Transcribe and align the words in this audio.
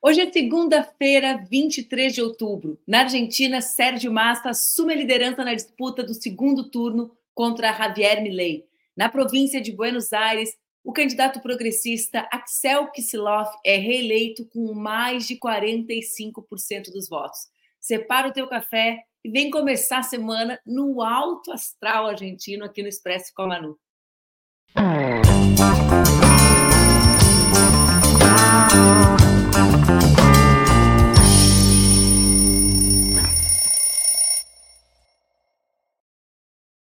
Hoje 0.00 0.20
é 0.20 0.30
segunda-feira, 0.30 1.44
23 1.50 2.14
de 2.14 2.22
outubro. 2.22 2.78
Na 2.86 3.00
Argentina, 3.00 3.60
Sérgio 3.60 4.12
Massa 4.12 4.50
assume 4.50 4.92
a 4.92 4.96
liderança 4.96 5.44
na 5.44 5.54
disputa 5.54 6.04
do 6.04 6.14
segundo 6.14 6.70
turno 6.70 7.10
contra 7.34 7.72
Javier 7.72 8.22
Milei. 8.22 8.64
Na 8.96 9.08
província 9.08 9.60
de 9.60 9.72
Buenos 9.72 10.12
Aires, 10.12 10.56
o 10.84 10.92
candidato 10.92 11.40
progressista 11.40 12.28
Axel 12.30 12.92
Kicillof 12.92 13.50
é 13.66 13.76
reeleito 13.76 14.46
com 14.46 14.72
mais 14.72 15.26
de 15.26 15.36
45% 15.36 16.92
dos 16.92 17.08
votos. 17.08 17.40
Separa 17.80 18.28
o 18.28 18.32
teu 18.32 18.46
café 18.46 19.02
e 19.24 19.30
vem 19.30 19.50
começar 19.50 19.98
a 19.98 20.04
semana 20.04 20.60
no 20.64 21.02
alto 21.02 21.50
astral 21.50 22.06
argentino 22.06 22.64
aqui 22.64 22.82
no 22.82 22.88
Expresso 22.88 23.32
com 23.34 23.42
a 23.42 23.48
Manu. 23.48 23.76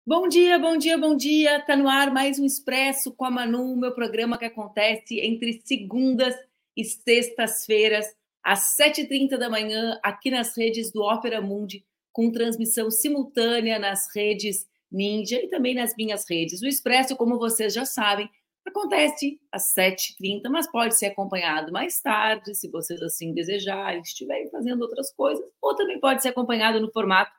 Bom 0.08 0.28
dia, 0.28 0.60
bom 0.60 0.78
dia, 0.78 1.00
bom 1.00 1.18
dia. 1.18 1.60
Tá 1.62 1.76
no 1.76 1.90
ar 1.90 2.14
mais 2.14 2.38
um 2.38 2.46
Expresso 2.46 3.12
com 3.12 3.26
a 3.26 3.32
Manu, 3.32 3.76
meu 3.76 3.92
programa 3.92 4.38
que 4.38 4.46
acontece 4.46 5.20
entre 5.20 5.60
segundas 5.66 6.36
e 6.78 6.84
sextas-feiras, 6.84 8.06
às 8.44 8.76
7h30 8.80 9.36
da 9.36 9.50
manhã, 9.50 10.00
aqui 10.04 10.30
nas 10.30 10.56
redes 10.56 10.92
do 10.92 11.02
Ópera 11.02 11.42
Mundi, 11.42 11.84
com 12.14 12.32
transmissão 12.32 12.92
simultânea 12.92 13.80
nas 13.80 14.06
redes 14.16 14.68
Ninja 14.92 15.44
e 15.44 15.48
também 15.48 15.74
nas 15.74 15.96
minhas 15.98 16.30
redes. 16.30 16.62
O 16.62 16.68
Expresso, 16.68 17.16
como 17.16 17.40
vocês 17.40 17.74
já 17.74 17.84
sabem, 17.84 18.30
acontece 18.64 19.40
às 19.52 19.74
7h30, 19.74 20.50
mas 20.52 20.72
pode 20.72 20.96
ser 20.96 21.08
acompanhado 21.08 21.72
mais 21.72 22.00
tarde, 22.00 22.54
se 22.54 22.70
vocês 22.70 23.02
assim 23.02 23.34
desejarem, 23.34 24.02
estiverem 24.02 24.52
fazendo 24.52 24.84
outras 24.84 25.12
coisas, 25.12 25.44
ou 25.60 25.76
também 25.76 26.00
pode 26.00 26.22
ser 26.22 26.30
acompanhado 26.30 26.80
no 26.80 26.92
formato 26.92 27.32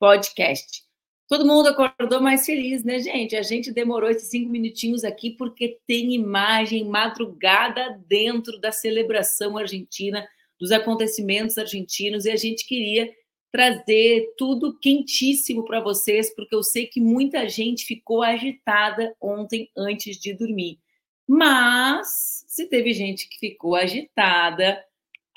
podcast. 0.00 0.87
Todo 1.28 1.46
mundo 1.46 1.68
acordou 1.68 2.22
mais 2.22 2.46
feliz, 2.46 2.82
né, 2.82 2.98
gente? 3.00 3.36
A 3.36 3.42
gente 3.42 3.70
demorou 3.70 4.08
esses 4.08 4.30
cinco 4.30 4.50
minutinhos 4.50 5.04
aqui 5.04 5.30
porque 5.30 5.78
tem 5.86 6.14
imagem 6.14 6.86
madrugada 6.86 8.00
dentro 8.08 8.58
da 8.58 8.72
celebração 8.72 9.58
argentina, 9.58 10.26
dos 10.58 10.72
acontecimentos 10.72 11.58
argentinos, 11.58 12.24
e 12.24 12.30
a 12.30 12.36
gente 12.36 12.66
queria 12.66 13.12
trazer 13.52 14.34
tudo 14.38 14.78
quentíssimo 14.78 15.66
para 15.66 15.80
vocês, 15.80 16.34
porque 16.34 16.54
eu 16.54 16.62
sei 16.62 16.86
que 16.86 17.00
muita 17.00 17.46
gente 17.46 17.84
ficou 17.84 18.22
agitada 18.22 19.14
ontem 19.20 19.70
antes 19.76 20.18
de 20.18 20.32
dormir. 20.32 20.78
Mas, 21.26 22.42
se 22.48 22.66
teve 22.66 22.94
gente 22.94 23.28
que 23.28 23.38
ficou 23.38 23.76
agitada, 23.76 24.82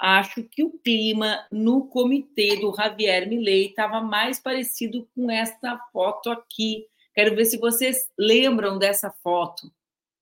acho 0.02 0.44
que 0.44 0.64
o 0.64 0.72
clima 0.80 1.46
no 1.52 1.86
comitê 1.86 2.56
do 2.60 2.74
Javier 2.76 3.30
Milei 3.30 3.68
estava 3.68 4.02
mais 4.02 4.40
parecido 4.40 5.08
com 5.14 5.30
esta 5.30 5.78
foto 5.94 6.32
aqui. 6.32 6.88
Quero 7.14 7.36
ver 7.36 7.46
se 7.46 7.60
vocês 7.60 8.10
lembram 8.18 8.80
dessa 8.80 9.12
foto. 9.12 9.72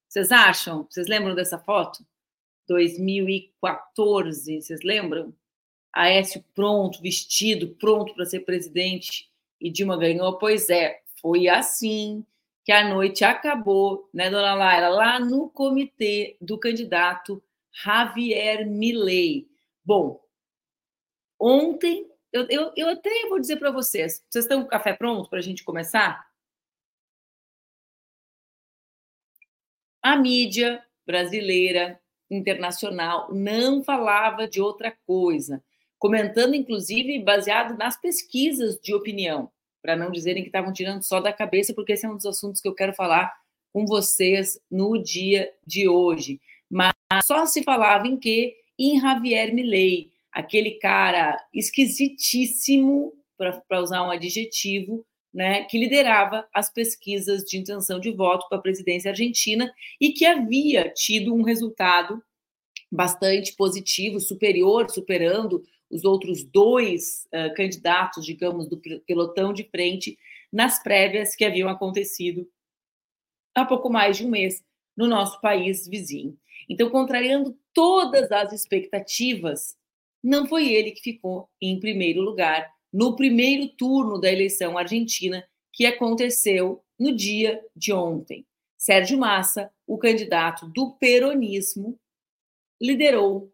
Vocês 0.05 0.33
acham? 0.33 0.85
Vocês 0.89 1.07
lembram 1.07 1.33
dessa 1.33 1.57
foto? 1.57 2.05
2014, 2.67 4.61
vocês 4.61 4.81
lembram? 4.83 5.33
Aécio 5.93 6.43
pronto, 6.53 7.01
vestido, 7.01 7.69
pronto 7.79 8.13
para 8.13 8.25
ser 8.25 8.41
presidente 8.41 9.29
e 9.61 9.71
Dilma 9.71 9.97
ganhou. 9.97 10.37
Pois 10.37 10.69
é, 10.69 10.99
foi 11.21 11.47
assim 11.47 12.25
que 12.65 12.71
a 12.73 12.87
noite 12.87 13.23
acabou, 13.23 14.09
né, 14.13 14.29
dona 14.29 14.53
Laira? 14.53 14.89
Lá 14.89 15.19
no 15.19 15.49
comitê 15.49 16.35
do 16.41 16.57
candidato 16.57 17.41
Javier 17.71 18.67
Milei. 18.67 19.48
Bom, 19.89 20.23
ontem, 21.39 22.07
eu, 22.31 22.45
eu, 22.47 22.71
eu 22.77 22.89
até 22.89 23.09
vou 23.27 23.39
dizer 23.39 23.57
para 23.57 23.71
vocês, 23.71 24.23
vocês 24.29 24.45
estão 24.45 24.61
com 24.61 24.67
o 24.67 24.69
café 24.69 24.93
pronto 24.93 25.27
para 25.27 25.39
a 25.39 25.41
gente 25.41 25.63
começar? 25.63 26.29
A 29.99 30.15
mídia 30.15 30.85
brasileira, 31.07 31.99
internacional, 32.29 33.33
não 33.33 33.83
falava 33.83 34.47
de 34.47 34.61
outra 34.61 34.95
coisa, 35.07 35.63
comentando, 35.97 36.53
inclusive, 36.53 37.23
baseado 37.23 37.75
nas 37.75 37.99
pesquisas 37.99 38.79
de 38.79 38.93
opinião, 38.93 39.51
para 39.81 39.95
não 39.95 40.11
dizerem 40.11 40.43
que 40.43 40.49
estavam 40.49 40.71
tirando 40.71 41.01
só 41.01 41.19
da 41.19 41.33
cabeça, 41.33 41.73
porque 41.73 41.93
esse 41.93 42.05
é 42.05 42.09
um 42.09 42.15
dos 42.15 42.27
assuntos 42.27 42.61
que 42.61 42.67
eu 42.67 42.75
quero 42.75 42.93
falar 42.93 43.35
com 43.73 43.87
vocês 43.87 44.61
no 44.69 45.01
dia 45.01 45.51
de 45.65 45.89
hoje. 45.89 46.39
Mas 46.69 46.93
só 47.25 47.43
se 47.47 47.63
falava 47.63 48.07
em 48.07 48.19
que 48.19 48.55
em 48.79 48.99
Javier 48.99 49.53
Milei, 49.53 50.09
aquele 50.31 50.71
cara 50.71 51.37
esquisitíssimo, 51.53 53.13
para 53.37 53.81
usar 53.81 54.03
um 54.03 54.11
adjetivo, 54.11 55.05
né, 55.33 55.63
que 55.65 55.77
liderava 55.77 56.47
as 56.53 56.71
pesquisas 56.71 57.43
de 57.43 57.57
intenção 57.57 57.99
de 57.99 58.11
voto 58.11 58.47
para 58.49 58.57
a 58.57 58.61
presidência 58.61 59.11
argentina 59.11 59.71
e 59.99 60.11
que 60.11 60.25
havia 60.25 60.89
tido 60.89 61.33
um 61.33 61.43
resultado 61.43 62.21
bastante 62.91 63.55
positivo, 63.55 64.19
superior, 64.19 64.89
superando 64.89 65.63
os 65.89 66.03
outros 66.03 66.43
dois 66.43 67.27
uh, 67.27 67.53
candidatos, 67.55 68.25
digamos, 68.25 68.67
do 68.67 68.77
pelotão 69.05 69.53
de 69.53 69.63
frente 69.63 70.17
nas 70.51 70.81
prévias 70.81 71.35
que 71.35 71.45
haviam 71.45 71.69
acontecido 71.69 72.49
há 73.53 73.65
pouco 73.65 73.89
mais 73.89 74.17
de 74.17 74.25
um 74.25 74.29
mês 74.29 74.63
no 74.95 75.07
nosso 75.07 75.39
país 75.41 75.87
vizinho. 75.87 76.37
Então, 76.67 76.89
contrariando 76.89 77.57
todas 77.73 78.31
as 78.31 78.53
expectativas, 78.53 79.77
não 80.23 80.47
foi 80.47 80.73
ele 80.73 80.91
que 80.91 81.01
ficou 81.01 81.49
em 81.61 81.79
primeiro 81.79 82.21
lugar 82.21 82.71
no 82.91 83.15
primeiro 83.15 83.67
turno 83.69 84.19
da 84.19 84.31
eleição 84.31 84.77
argentina 84.77 85.47
que 85.71 85.85
aconteceu 85.85 86.83
no 86.99 87.15
dia 87.15 87.63
de 87.75 87.93
ontem. 87.93 88.45
Sérgio 88.77 89.17
Massa, 89.17 89.71
o 89.85 89.97
candidato 89.97 90.67
do 90.67 90.93
peronismo, 90.93 91.99
liderou 92.81 93.53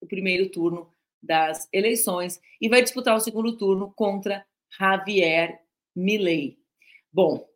o 0.00 0.06
primeiro 0.06 0.48
turno 0.50 0.92
das 1.22 1.68
eleições 1.72 2.40
e 2.60 2.68
vai 2.68 2.82
disputar 2.82 3.14
o 3.14 3.20
segundo 3.20 3.56
turno 3.56 3.92
contra 3.94 4.46
Javier 4.78 5.62
Milei. 5.94 6.58
Bom, 7.12 7.46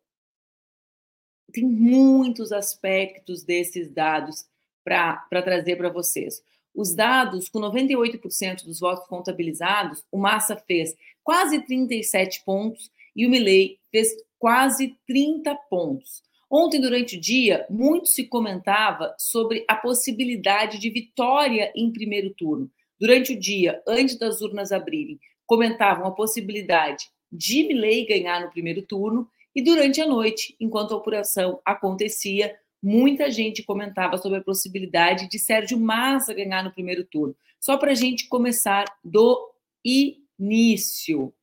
tem 1.51 1.63
muitos 1.63 2.51
aspectos 2.51 3.43
desses 3.43 3.89
dados 3.89 4.45
para 4.85 5.41
trazer 5.43 5.75
para 5.75 5.89
vocês. 5.89 6.41
Os 6.73 6.93
dados, 6.93 7.49
com 7.49 7.59
98% 7.59 8.63
dos 8.63 8.79
votos 8.79 9.07
contabilizados, 9.07 10.03
o 10.11 10.17
Massa 10.17 10.55
fez 10.55 10.95
quase 11.23 11.59
37 11.65 12.43
pontos 12.45 12.91
e 13.15 13.25
o 13.25 13.29
Milley 13.29 13.79
fez 13.91 14.09
quase 14.37 14.95
30 15.07 15.55
pontos. 15.69 16.23
Ontem, 16.51 16.79
durante 16.79 17.17
o 17.17 17.19
dia, 17.19 17.65
muito 17.69 18.07
se 18.07 18.25
comentava 18.25 19.15
sobre 19.17 19.65
a 19.67 19.75
possibilidade 19.75 20.77
de 20.77 20.89
vitória 20.89 21.71
em 21.75 21.91
primeiro 21.91 22.33
turno. 22.33 22.69
Durante 22.99 23.33
o 23.33 23.39
dia, 23.39 23.81
antes 23.87 24.17
das 24.17 24.41
urnas 24.41 24.71
abrirem, 24.71 25.19
comentavam 25.47 26.05
a 26.05 26.11
possibilidade 26.11 27.09
de 27.31 27.63
Milley 27.63 28.05
ganhar 28.05 28.41
no 28.41 28.51
primeiro 28.51 28.81
turno 28.83 29.27
e 29.55 29.61
durante 29.61 30.01
a 30.01 30.07
noite, 30.07 30.55
enquanto 30.59 30.93
a 30.93 30.97
apuração 30.97 31.59
acontecia, 31.65 32.55
muita 32.85 33.31
gente 33.31 33.63
comentava 33.63 34.15
sobre 34.15 34.37
a 34.37 34.43
possibilidade 34.43 35.27
de 35.27 35.39
Sérgio 35.39 35.79
Massa 35.79 36.35
ganhar 36.35 36.63
no 36.63 36.71
primeiro 36.71 37.03
turno. 37.03 37.35
Só 37.59 37.77
para 37.77 37.91
a 37.91 37.95
gente 37.95 38.27
começar 38.27 38.85
do 39.03 39.51
início. 39.83 41.33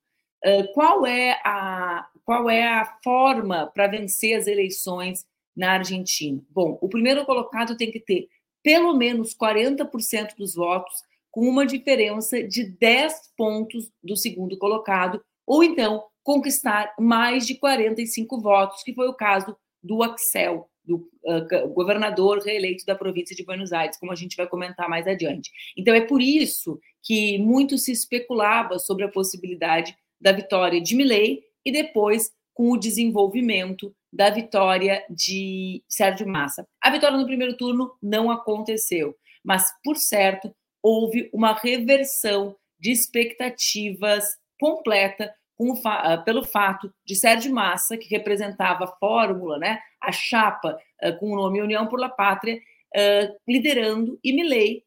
qual, 0.72 1.04
é 1.04 1.32
a, 1.44 2.08
qual 2.24 2.48
é 2.48 2.64
a 2.64 2.96
forma 3.02 3.66
para 3.66 3.88
vencer 3.88 4.38
as 4.38 4.46
eleições 4.46 5.26
na 5.56 5.72
Argentina? 5.72 6.40
Bom, 6.48 6.78
o 6.80 6.88
primeiro 6.88 7.24
colocado 7.26 7.76
tem 7.76 7.90
que 7.90 7.98
ter 7.98 8.28
pelo 8.62 8.94
menos 8.94 9.34
40% 9.34 10.36
dos 10.38 10.54
votos, 10.54 10.94
com 11.28 11.48
uma 11.48 11.66
diferença 11.66 12.40
de 12.40 12.62
10 12.62 13.32
pontos 13.36 13.90
do 14.00 14.16
segundo 14.16 14.56
colocado, 14.56 15.20
ou 15.44 15.64
então 15.64 16.04
conquistar 16.22 16.94
mais 17.00 17.44
de 17.48 17.56
45 17.56 18.40
votos, 18.40 18.84
que 18.84 18.94
foi 18.94 19.08
o 19.08 19.14
caso 19.14 19.56
do 19.82 20.04
Axel, 20.04 20.70
do 20.84 21.08
uh, 21.24 21.68
governador 21.68 22.38
reeleito 22.38 22.84
da 22.84 22.94
província 22.94 23.34
de 23.36 23.44
Buenos 23.44 23.72
Aires, 23.72 23.98
como 23.98 24.12
a 24.12 24.16
gente 24.16 24.36
vai 24.36 24.46
comentar 24.46 24.88
mais 24.88 25.06
adiante. 25.06 25.50
Então, 25.76 25.94
é 25.94 26.00
por 26.00 26.20
isso 26.20 26.78
que 27.02 27.38
muito 27.38 27.78
se 27.78 27.92
especulava 27.92 28.78
sobre 28.78 29.04
a 29.04 29.10
possibilidade 29.10 29.96
da 30.20 30.32
vitória 30.32 30.80
de 30.80 30.94
Milley 30.94 31.42
e 31.64 31.72
depois 31.72 32.30
com 32.54 32.70
o 32.70 32.76
desenvolvimento 32.76 33.94
da 34.12 34.28
vitória 34.28 35.04
de 35.08 35.82
Sérgio 35.88 36.28
Massa. 36.28 36.66
A 36.80 36.90
vitória 36.90 37.16
no 37.16 37.26
primeiro 37.26 37.56
turno 37.56 37.92
não 38.02 38.30
aconteceu, 38.30 39.16
mas, 39.42 39.72
por 39.82 39.96
certo, 39.96 40.54
houve 40.82 41.30
uma 41.32 41.54
reversão 41.54 42.56
de 42.78 42.90
expectativas 42.90 44.24
completa 44.60 45.32
fa 45.76 46.18
pelo 46.18 46.44
fato 46.44 46.92
de 47.04 47.14
Sérgio 47.14 47.52
Massa, 47.52 47.96
que 47.96 48.08
representava 48.08 48.84
a 48.84 48.96
fórmula, 48.98 49.58
né, 49.58 49.78
a 50.00 50.10
chapa 50.10 50.76
uh, 51.02 51.18
com 51.18 51.32
o 51.32 51.36
nome 51.36 51.60
União 51.60 51.86
por 51.86 51.98
la 51.98 52.08
Pátria, 52.08 52.56
uh, 52.56 53.36
liderando, 53.46 54.18
e 54.22 54.32
Milley 54.32 54.84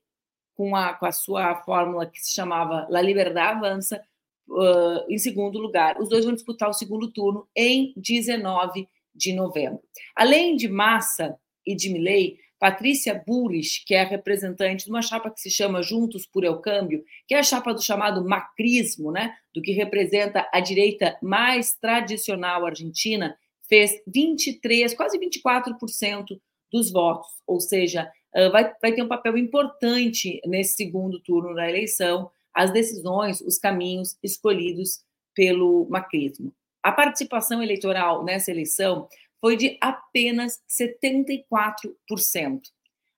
com 0.56 0.76
a, 0.76 0.94
com 0.94 1.06
a 1.06 1.12
sua 1.12 1.56
fórmula 1.64 2.06
que 2.06 2.20
se 2.20 2.34
chamava 2.34 2.88
La 2.90 3.02
Liberdade 3.02 3.58
Avança, 3.58 4.02
uh, 4.50 5.10
em 5.10 5.18
segundo 5.18 5.60
lugar. 5.60 6.00
Os 6.00 6.10
dois 6.10 6.26
vão 6.26 6.34
disputar 6.34 6.70
o 6.70 6.74
segundo 6.74 7.12
turno 7.12 7.48
em 7.56 7.94
19 7.98 8.88
de 9.14 9.34
novembro. 9.34 9.82
Além 10.16 10.56
de 10.56 10.68
Massa 10.68 11.38
e 11.66 11.76
de 11.76 11.90
Milley, 11.90 12.38
Patrícia 12.66 13.14
Burris, 13.14 13.78
que 13.86 13.94
é 13.94 14.04
representante 14.04 14.86
de 14.86 14.90
uma 14.90 15.04
chapa 15.04 15.30
que 15.30 15.40
se 15.40 15.52
chama 15.52 15.84
Juntos 15.84 16.26
por 16.26 16.44
El 16.44 16.58
Câmbio, 16.62 17.06
que 17.28 17.36
é 17.36 17.38
a 17.38 17.44
chapa 17.44 17.72
do 17.72 17.80
chamado 17.80 18.28
macrismo, 18.28 19.12
né, 19.12 19.36
do 19.54 19.62
que 19.62 19.72
representa 19.72 20.50
a 20.52 20.60
direita 20.60 21.16
mais 21.22 21.76
tradicional 21.76 22.66
argentina, 22.66 23.38
fez 23.70 24.02
23, 24.08 24.96
quase 24.96 25.20
24% 25.20 26.42
dos 26.72 26.92
votos, 26.92 27.30
ou 27.46 27.60
seja, 27.60 28.12
vai, 28.52 28.74
vai 28.82 28.94
ter 28.94 29.04
um 29.04 29.08
papel 29.08 29.38
importante 29.38 30.42
nesse 30.44 30.76
segundo 30.76 31.20
turno 31.20 31.54
da 31.54 31.70
eleição, 31.70 32.32
as 32.52 32.74
decisões, 32.74 33.42
os 33.42 33.60
caminhos 33.60 34.18
escolhidos 34.24 35.04
pelo 35.36 35.88
macrismo. 35.88 36.52
A 36.82 36.92
participação 36.92 37.62
eleitoral 37.62 38.24
nessa 38.24 38.50
eleição 38.50 39.08
foi 39.46 39.56
de 39.56 39.78
apenas 39.80 40.60
74%, 40.68 42.62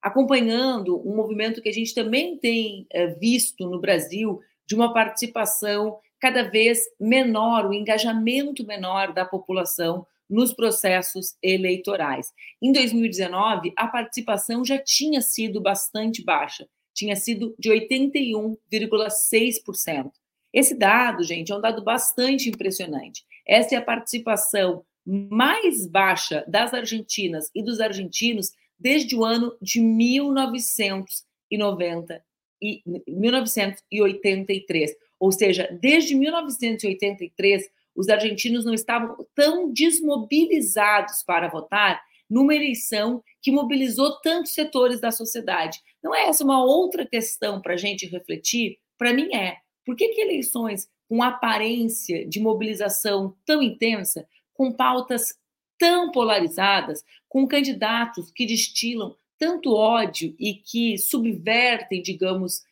acompanhando 0.02 1.02
um 1.08 1.16
movimento 1.16 1.62
que 1.62 1.70
a 1.70 1.74
gente 1.74 1.96
também 1.96 2.38
tem 2.38 2.86
eh, 2.92 3.16
visto 3.18 3.66
no 3.66 3.80
Brasil 3.80 4.42
de 4.66 4.76
uma 4.76 4.94
participação 4.94 5.98
cada 6.20 6.44
vez 6.44 6.84
menor, 7.00 7.66
o 7.66 7.74
engajamento 7.74 8.68
menor 8.68 9.14
da 9.14 9.24
população 9.24 10.06
nos 10.30 10.54
processos 10.54 11.38
eleitorais. 11.42 12.34
Em 12.62 12.74
2019, 12.74 13.72
a 13.78 13.88
participação 13.88 14.66
já 14.66 14.78
tinha 14.78 15.22
sido 15.22 15.62
bastante 15.62 16.22
baixa, 16.22 16.68
tinha 16.94 17.16
sido 17.16 17.56
de 17.58 17.70
81,6%. 17.70 20.12
Esse 20.52 20.78
dado, 20.78 21.24
gente, 21.24 21.54
é 21.54 21.56
um 21.56 21.62
dado 21.62 21.82
bastante 21.86 22.50
impressionante. 22.50 23.24
Essa 23.48 23.76
é 23.76 23.78
a 23.78 23.82
participação 23.82 24.84
mais 25.08 25.88
baixa 25.88 26.44
das 26.48 26.74
argentinas 26.74 27.52
e 27.56 27.64
dos 27.64 27.80
argentinos 27.80 28.52
desde 28.78 29.16
o 29.16 29.24
ano 29.24 29.56
de 29.62 29.80
1990 29.80 32.22
e 32.62 32.84
1983. 33.08 34.92
Ou 35.20 35.32
seja, 35.32 35.70
desde 35.82 36.14
1983, 36.14 37.70
os 37.96 38.10
argentinos 38.10 38.66
não 38.66 38.74
estavam 38.74 39.26
tão 39.34 39.72
desmobilizados 39.72 41.24
para 41.24 41.48
votar 41.48 42.04
numa 42.30 42.54
eleição 42.54 43.24
que 43.42 43.52
mobilizou 43.52 44.20
tantos 44.20 44.54
setores 44.54 45.00
da 45.00 45.12
sociedade. 45.12 45.80
Não 46.04 46.14
é 46.14 46.28
essa 46.28 46.44
uma 46.44 46.62
outra 46.64 47.08
questão 47.08 47.62
para 47.62 47.76
a 47.76 47.78
gente 47.78 48.06
refletir? 48.06 48.78
Para 48.98 49.14
mim 49.14 49.34
é. 49.34 49.56
Por 49.86 49.96
que, 49.96 50.10
que 50.10 50.20
eleições 50.20 50.90
com 51.08 51.24
aparência 51.24 52.28
de 52.28 52.42
mobilização 52.42 53.34
tão 53.46 53.64
intensa 53.64 54.28
com 54.58 54.72
pautas 54.72 55.38
tão 55.78 56.12
polarizadas, 56.12 57.06
com 57.30 57.48
candidatos 57.48 58.32
que 58.32 58.46
destilam 58.46 59.16
tanto 59.38 59.76
ódio 59.76 60.36
e 60.40 60.56
que 60.56 60.98
subvertem, 60.98 62.02
digamos 62.02 62.64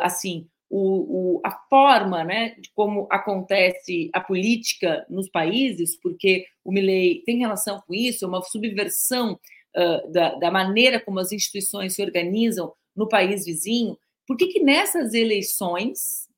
assim, 0.00 0.48
o, 0.76 1.36
o, 1.36 1.40
a 1.44 1.52
forma 1.68 2.24
né, 2.24 2.56
como 2.74 3.06
acontece 3.10 4.10
a 4.12 4.20
política 4.20 5.06
nos 5.08 5.28
países, 5.28 5.96
porque 5.96 6.46
o 6.64 6.72
Milley 6.72 7.22
tem 7.24 7.38
relação 7.38 7.80
com 7.86 7.94
isso, 7.94 8.24
é 8.24 8.28
uma 8.28 8.42
subversão 8.42 9.38
uh, 9.76 10.10
da, 10.10 10.34
da, 10.34 10.50
maneira 10.50 10.98
como 10.98 11.20
as 11.20 11.30
instituições 11.30 11.94
se 11.94 12.02
organizam 12.02 12.72
no 12.96 13.08
país 13.08 13.44
vizinho. 13.44 13.96
Por 14.26 14.36
que, 14.36 14.48
que 14.48 14.60
nessas 14.60 15.14
eleições, 15.14 16.28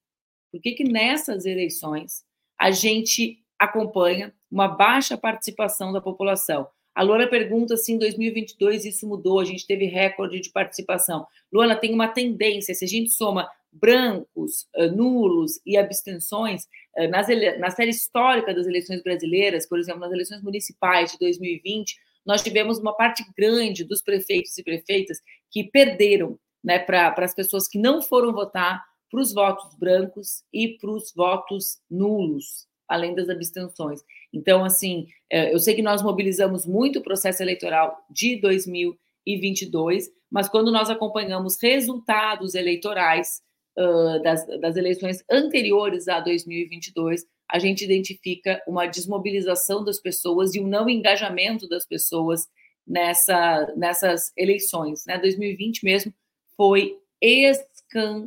por 0.52 0.60
que, 0.60 0.72
que 0.72 0.84
nessas 0.84 1.46
eleições 1.46 2.22
a 2.58 2.70
gente 2.70 3.42
acompanha 3.58 4.34
uma 4.50 4.68
baixa 4.68 5.16
participação 5.16 5.92
da 5.92 6.00
população. 6.00 6.68
A 6.94 7.02
Luana 7.02 7.28
pergunta 7.28 7.76
se 7.76 7.92
em 7.92 7.98
2022 7.98 8.86
isso 8.86 9.06
mudou, 9.06 9.38
a 9.38 9.44
gente 9.44 9.66
teve 9.66 9.84
recorde 9.84 10.40
de 10.40 10.50
participação. 10.50 11.26
Luana, 11.52 11.76
tem 11.76 11.92
uma 11.92 12.08
tendência, 12.08 12.74
se 12.74 12.84
a 12.86 12.88
gente 12.88 13.10
soma 13.10 13.46
brancos, 13.70 14.66
nulos 14.94 15.60
e 15.66 15.76
abstenções, 15.76 16.66
nas 17.10 17.28
na 17.58 17.70
série 17.70 17.90
histórica 17.90 18.54
das 18.54 18.66
eleições 18.66 19.02
brasileiras, 19.02 19.68
por 19.68 19.78
exemplo, 19.78 20.00
nas 20.00 20.12
eleições 20.12 20.42
municipais 20.42 21.12
de 21.12 21.18
2020, 21.18 21.94
nós 22.24 22.42
tivemos 22.42 22.78
uma 22.78 22.94
parte 22.94 23.22
grande 23.36 23.84
dos 23.84 24.00
prefeitos 24.00 24.56
e 24.56 24.64
prefeitas 24.64 25.18
que 25.50 25.64
perderam 25.64 26.38
né, 26.64 26.78
para 26.78 27.14
as 27.18 27.34
pessoas 27.34 27.68
que 27.68 27.78
não 27.78 28.00
foram 28.00 28.32
votar, 28.32 28.82
para 29.10 29.20
os 29.20 29.34
votos 29.34 29.76
brancos 29.78 30.42
e 30.52 30.78
para 30.78 30.90
os 30.90 31.12
votos 31.14 31.78
nulos 31.90 32.66
além 32.88 33.14
das 33.14 33.28
abstenções. 33.28 34.00
Então, 34.32 34.64
assim, 34.64 35.06
é, 35.30 35.52
eu 35.52 35.58
sei 35.58 35.74
que 35.74 35.82
nós 35.82 36.02
mobilizamos 36.02 36.66
muito 36.66 36.98
o 36.98 37.02
processo 37.02 37.42
eleitoral 37.42 37.96
de 38.10 38.40
2022, 38.40 40.08
mas 40.30 40.48
quando 40.48 40.70
nós 40.72 40.88
acompanhamos 40.90 41.56
resultados 41.60 42.54
eleitorais 42.54 43.40
uh, 43.78 44.22
das, 44.22 44.46
das 44.60 44.76
eleições 44.76 45.24
anteriores 45.30 46.08
a 46.08 46.20
2022, 46.20 47.24
a 47.48 47.58
gente 47.58 47.84
identifica 47.84 48.62
uma 48.66 48.86
desmobilização 48.86 49.84
das 49.84 50.00
pessoas 50.00 50.54
e 50.54 50.60
um 50.60 50.66
não 50.66 50.88
engajamento 50.88 51.68
das 51.68 51.86
pessoas 51.86 52.48
nessa, 52.86 53.72
nessas 53.76 54.32
eleições. 54.36 55.04
Né? 55.06 55.18
2020 55.18 55.84
mesmo 55.84 56.12
foi 56.56 56.96
escandalosa 57.20 58.26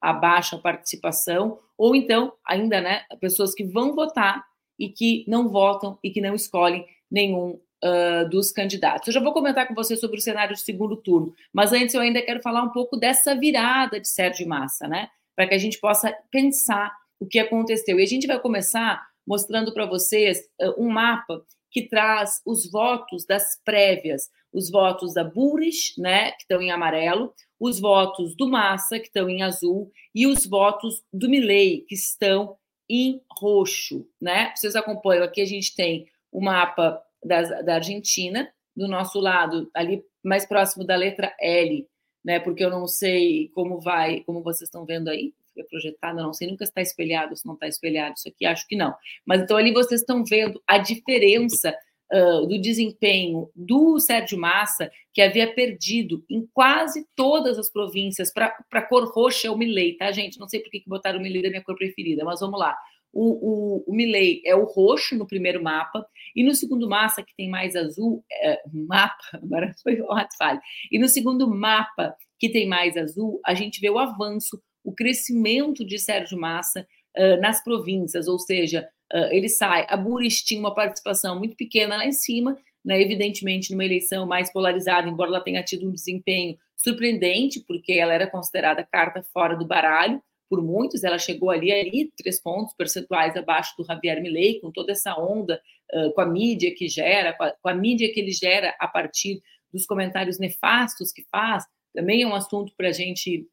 a 0.00 0.12
baixa 0.12 0.56
participação, 0.58 1.58
ou 1.80 1.96
então, 1.96 2.34
ainda, 2.46 2.78
né, 2.78 3.04
pessoas 3.18 3.54
que 3.54 3.64
vão 3.64 3.94
votar 3.94 4.44
e 4.78 4.90
que 4.90 5.24
não 5.26 5.48
votam 5.48 5.98
e 6.04 6.10
que 6.10 6.20
não 6.20 6.34
escolhem 6.34 6.84
nenhum 7.10 7.58
uh, 7.82 8.28
dos 8.28 8.52
candidatos. 8.52 9.08
Eu 9.08 9.14
já 9.14 9.20
vou 9.20 9.32
comentar 9.32 9.66
com 9.66 9.74
você 9.74 9.96
sobre 9.96 10.18
o 10.18 10.20
cenário 10.20 10.54
de 10.54 10.60
segundo 10.60 10.94
turno, 10.94 11.34
mas 11.50 11.72
antes 11.72 11.94
eu 11.94 12.02
ainda 12.02 12.20
quero 12.20 12.42
falar 12.42 12.62
um 12.62 12.68
pouco 12.68 12.98
dessa 12.98 13.34
virada 13.34 13.98
de 13.98 14.06
Sérgio 14.06 14.46
Massa, 14.46 14.86
né, 14.86 15.08
para 15.34 15.46
que 15.46 15.54
a 15.54 15.58
gente 15.58 15.80
possa 15.80 16.14
pensar 16.30 16.94
o 17.18 17.26
que 17.26 17.38
aconteceu. 17.38 17.98
E 17.98 18.02
a 18.02 18.06
gente 18.06 18.26
vai 18.26 18.38
começar 18.38 19.02
mostrando 19.26 19.72
para 19.72 19.86
vocês 19.86 20.38
uh, 20.60 20.84
um 20.84 20.90
mapa 20.90 21.42
que 21.70 21.88
traz 21.88 22.40
os 22.44 22.70
votos 22.70 23.24
das 23.24 23.60
prévias, 23.64 24.28
os 24.52 24.70
votos 24.70 25.14
da 25.14 25.22
Burris, 25.22 25.94
né, 25.96 26.32
que 26.32 26.42
estão 26.42 26.60
em 26.60 26.70
amarelo, 26.70 27.32
os 27.58 27.78
votos 27.78 28.34
do 28.34 28.48
Massa, 28.48 28.98
que 28.98 29.06
estão 29.06 29.28
em 29.28 29.42
azul, 29.42 29.90
e 30.14 30.26
os 30.26 30.46
votos 30.46 31.02
do 31.12 31.28
Milley, 31.28 31.84
que 31.88 31.94
estão 31.94 32.56
em 32.88 33.22
roxo. 33.38 34.06
Né? 34.20 34.52
Vocês 34.56 34.74
acompanham 34.74 35.24
aqui, 35.24 35.40
a 35.40 35.46
gente 35.46 35.74
tem 35.74 36.08
o 36.32 36.40
mapa 36.40 37.00
das, 37.24 37.48
da 37.64 37.74
Argentina, 37.74 38.50
do 38.74 38.88
nosso 38.88 39.20
lado, 39.20 39.70
ali 39.74 40.02
mais 40.24 40.46
próximo 40.46 40.84
da 40.84 40.96
letra 40.96 41.34
L, 41.40 41.86
né? 42.24 42.38
Porque 42.38 42.64
eu 42.64 42.70
não 42.70 42.86
sei 42.86 43.48
como 43.54 43.80
vai, 43.80 44.20
como 44.20 44.42
vocês 44.42 44.68
estão 44.68 44.84
vendo 44.84 45.08
aí, 45.08 45.34
fica 45.60 45.68
projetado, 45.68 46.22
não 46.22 46.32
sei 46.32 46.48
nunca 46.48 46.64
se 46.64 46.70
está 46.70 46.80
espelhado, 46.80 47.36
se 47.36 47.46
não 47.46 47.54
está 47.54 47.66
espelhado, 47.66 48.14
isso 48.16 48.28
aqui 48.28 48.46
acho 48.46 48.66
que 48.66 48.76
não. 48.76 48.94
Mas 49.26 49.42
então 49.42 49.56
ali 49.56 49.72
vocês 49.72 50.00
estão 50.00 50.24
vendo 50.24 50.60
a 50.66 50.78
diferença 50.78 51.74
uh, 52.12 52.46
do 52.46 52.60
desempenho 52.60 53.50
do 53.54 53.98
Sérgio 53.98 54.38
Massa, 54.38 54.90
que 55.12 55.20
havia 55.20 55.52
perdido 55.52 56.24
em 56.30 56.46
quase 56.52 57.06
todas 57.14 57.58
as 57.58 57.70
províncias 57.70 58.32
para 58.32 58.54
a 58.72 58.82
cor 58.82 59.12
roxa 59.12 59.48
é 59.48 59.50
o 59.50 59.56
Milley, 59.56 59.96
tá, 59.96 60.10
gente? 60.12 60.38
Não 60.38 60.48
sei 60.48 60.60
por 60.60 60.70
que, 60.70 60.82
botaram 60.86 61.18
o 61.18 61.22
Milley 61.22 61.42
da 61.42 61.50
minha 61.50 61.62
cor 61.62 61.76
preferida, 61.76 62.24
mas 62.24 62.40
vamos 62.40 62.58
lá. 62.58 62.76
O, 63.12 63.24
o, 63.24 63.84
o 63.88 63.94
Milley 63.94 64.40
é 64.44 64.54
o 64.54 64.64
roxo 64.64 65.16
no 65.16 65.26
primeiro 65.26 65.60
mapa, 65.60 66.06
e 66.34 66.44
no 66.44 66.54
segundo 66.54 66.88
massa, 66.88 67.24
que 67.24 67.34
tem 67.36 67.50
mais 67.50 67.74
azul, 67.74 68.24
é, 68.32 68.60
mapa, 68.72 69.16
agora 69.34 69.72
foi 69.82 70.00
o 70.00 70.06
falha, 70.38 70.60
e 70.92 70.98
no 70.98 71.08
segundo 71.08 71.48
mapa, 71.50 72.14
que 72.38 72.48
tem 72.48 72.68
mais 72.68 72.96
azul, 72.96 73.40
a 73.44 73.52
gente 73.52 73.80
vê 73.80 73.90
o 73.90 73.98
avanço, 73.98 74.62
o 74.84 74.92
crescimento 74.92 75.84
de 75.84 75.98
Sérgio 75.98 76.38
Massa 76.38 76.86
uh, 77.16 77.40
nas 77.40 77.62
províncias, 77.62 78.28
ou 78.28 78.38
seja, 78.38 78.88
uh, 79.12 79.32
ele 79.32 79.48
sai. 79.48 79.86
A 79.88 79.96
Buris 79.96 80.42
tinha 80.42 80.60
uma 80.60 80.74
participação 80.74 81.38
muito 81.38 81.56
pequena 81.56 81.96
lá 81.96 82.06
em 82.06 82.12
cima, 82.12 82.56
né, 82.84 83.00
evidentemente 83.00 83.72
numa 83.72 83.84
eleição 83.84 84.26
mais 84.26 84.50
polarizada, 84.52 85.08
embora 85.08 85.30
ela 85.30 85.40
tenha 85.40 85.62
tido 85.62 85.86
um 85.86 85.92
desempenho 85.92 86.56
surpreendente, 86.76 87.60
porque 87.66 87.92
ela 87.92 88.14
era 88.14 88.26
considerada 88.26 88.86
carta 88.90 89.22
fora 89.32 89.54
do 89.54 89.66
baralho 89.66 90.22
por 90.50 90.60
muitos, 90.60 91.04
ela 91.04 91.16
chegou 91.16 91.48
ali, 91.48 91.70
ali 91.70 92.12
três 92.16 92.42
pontos 92.42 92.74
percentuais 92.74 93.36
abaixo 93.36 93.72
do 93.78 93.84
Javier 93.84 94.20
Milei, 94.20 94.58
com 94.60 94.72
toda 94.72 94.90
essa 94.90 95.16
onda, 95.16 95.62
uh, 95.94 96.12
com 96.12 96.20
a 96.20 96.26
mídia 96.26 96.74
que 96.74 96.88
gera, 96.88 97.32
com 97.32 97.44
a, 97.44 97.50
com 97.52 97.68
a 97.68 97.74
mídia 97.74 98.12
que 98.12 98.18
ele 98.18 98.32
gera 98.32 98.74
a 98.80 98.88
partir 98.88 99.40
dos 99.72 99.86
comentários 99.86 100.40
nefastos 100.40 101.12
que 101.12 101.22
faz, 101.30 101.64
também 101.94 102.22
é 102.22 102.26
um 102.26 102.34
assunto 102.34 102.72
para 102.76 102.90
gente, 102.90 103.46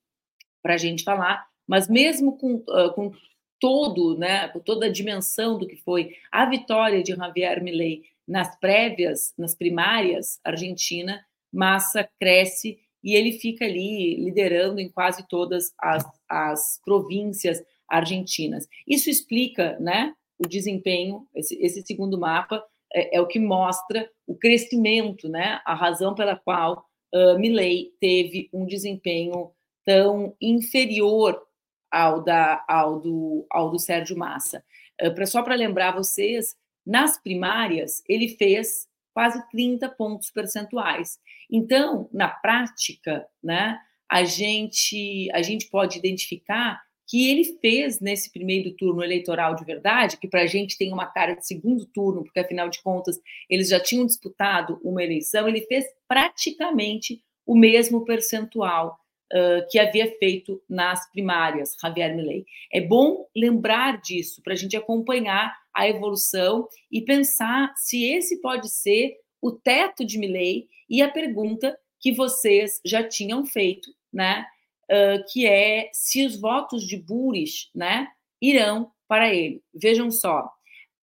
a 0.74 0.77
gente 0.77 1.03
falar, 1.03 1.45
mas 1.67 1.88
mesmo 1.89 2.38
com, 2.38 2.63
com 2.93 3.12
todo, 3.59 4.17
né, 4.17 4.47
com 4.50 4.59
toda 4.59 4.86
a 4.86 4.91
dimensão 4.91 5.57
do 5.57 5.67
que 5.67 5.75
foi 5.77 6.13
a 6.31 6.45
vitória 6.45 7.01
de 7.01 7.15
Javier 7.15 7.63
Milei 7.63 8.03
nas 8.27 8.59
prévias, 8.59 9.33
nas 9.38 9.55
primárias, 9.55 10.39
Argentina, 10.43 11.24
Massa 11.51 12.07
cresce 12.19 12.77
e 13.03 13.15
ele 13.15 13.33
fica 13.33 13.65
ali 13.65 14.15
liderando 14.17 14.79
em 14.81 14.89
quase 14.89 15.25
todas 15.27 15.74
as, 15.79 16.03
as 16.29 16.81
províncias 16.83 17.63
argentinas. 17.89 18.67
Isso 18.86 19.09
explica, 19.09 19.79
né, 19.79 20.13
o 20.38 20.47
desempenho, 20.47 21.25
esse, 21.33 21.55
esse 21.63 21.81
segundo 21.83 22.19
mapa 22.19 22.63
é, 22.93 23.17
é, 23.17 23.21
o 23.21 23.27
que 23.27 23.39
mostra 23.39 24.09
o 24.25 24.36
crescimento, 24.36 25.27
né, 25.29 25.62
a 25.65 25.74
razão 25.74 26.13
pela 26.13 26.36
qual 26.36 26.86
uh, 27.13 27.39
Milley 27.39 27.91
teve 28.00 28.50
um 28.53 28.65
desempenho 28.65 29.51
tão 29.88 30.36
inferior 30.41 31.41
ao, 31.89 32.22
da, 32.22 32.62
ao, 32.67 33.00
do, 33.00 33.48
ao 33.50 33.72
do 33.72 33.79
Sérgio 33.79 34.17
Massa. 34.17 34.62
Uh, 35.01 35.25
só 35.25 35.41
para 35.41 35.56
lembrar 35.56 35.96
vocês, 35.96 36.58
nas 36.86 37.17
primárias 37.17 38.03
ele 38.06 38.27
fez 38.27 38.86
quase 39.13 39.41
30 39.50 39.88
pontos 39.91 40.29
percentuais. 40.29 41.17
Então, 41.50 42.10
na 42.12 42.27
prática, 42.27 43.25
né, 43.41 43.79
a 44.12 44.25
gente, 44.25 45.32
a 45.32 45.41
gente 45.41 45.70
pode 45.70 45.98
identificar 45.98 46.82
que 47.10 47.29
ele 47.29 47.46
fez 47.62 48.01
nesse 48.01 48.29
primeiro 48.29 48.75
turno 48.75 49.01
eleitoral 49.01 49.56
de 49.56 49.63
verdade, 49.63 50.17
que 50.17 50.27
para 50.27 50.41
a 50.41 50.48
gente 50.48 50.77
tem 50.77 50.91
uma 50.91 51.06
cara 51.06 51.34
de 51.34 51.48
segundo 51.48 51.86
turno, 51.86 52.25
porque 52.25 52.41
afinal 52.41 52.67
de 52.67 52.82
contas 52.84 53.17
eles 53.50 53.70
já 53.70 53.79
tinham 53.79 54.06
disputado 54.06 54.82
uma 54.84 55.01
eleição, 55.01 55.48
ele 55.48 55.62
fez 55.62 55.86
praticamente 56.10 57.24
o 57.46 57.56
mesmo 57.56 58.03
percentual 58.03 59.00
uh, 59.34 59.67
que 59.69 59.79
havia 59.79 60.15
feito 60.17 60.62
nas 60.69 61.10
primárias, 61.12 61.75
Javier 61.81 62.15
Milei. 62.15 62.46
É 62.72 62.81
bom 62.81 63.27
lembrar 63.36 64.01
disso 64.01 64.41
para 64.43 64.53
a 64.53 64.57
gente 64.57 64.75
acompanhar 64.75 65.55
a 65.74 65.88
evolução 65.88 66.67
e 66.91 67.01
pensar 67.01 67.74
se 67.75 68.03
esse 68.05 68.41
pode 68.41 68.69
ser 68.69 69.17
o 69.41 69.51
teto 69.51 70.05
de 70.05 70.17
Milei 70.17 70.67
e 70.89 71.01
a 71.01 71.10
pergunta 71.10 71.77
que 72.00 72.12
vocês 72.12 72.79
já 72.86 73.03
tinham 73.03 73.46
feito, 73.46 73.89
né? 74.12 74.46
uh, 74.88 75.24
que 75.31 75.46
é 75.46 75.89
se 75.93 76.25
os 76.25 76.39
votos 76.39 76.84
de 76.84 76.98
Buris 76.98 77.69
né, 77.75 78.07
irão 78.41 78.91
para 79.07 79.34
ele. 79.34 79.62
Vejam 79.74 80.10
só, 80.12 80.46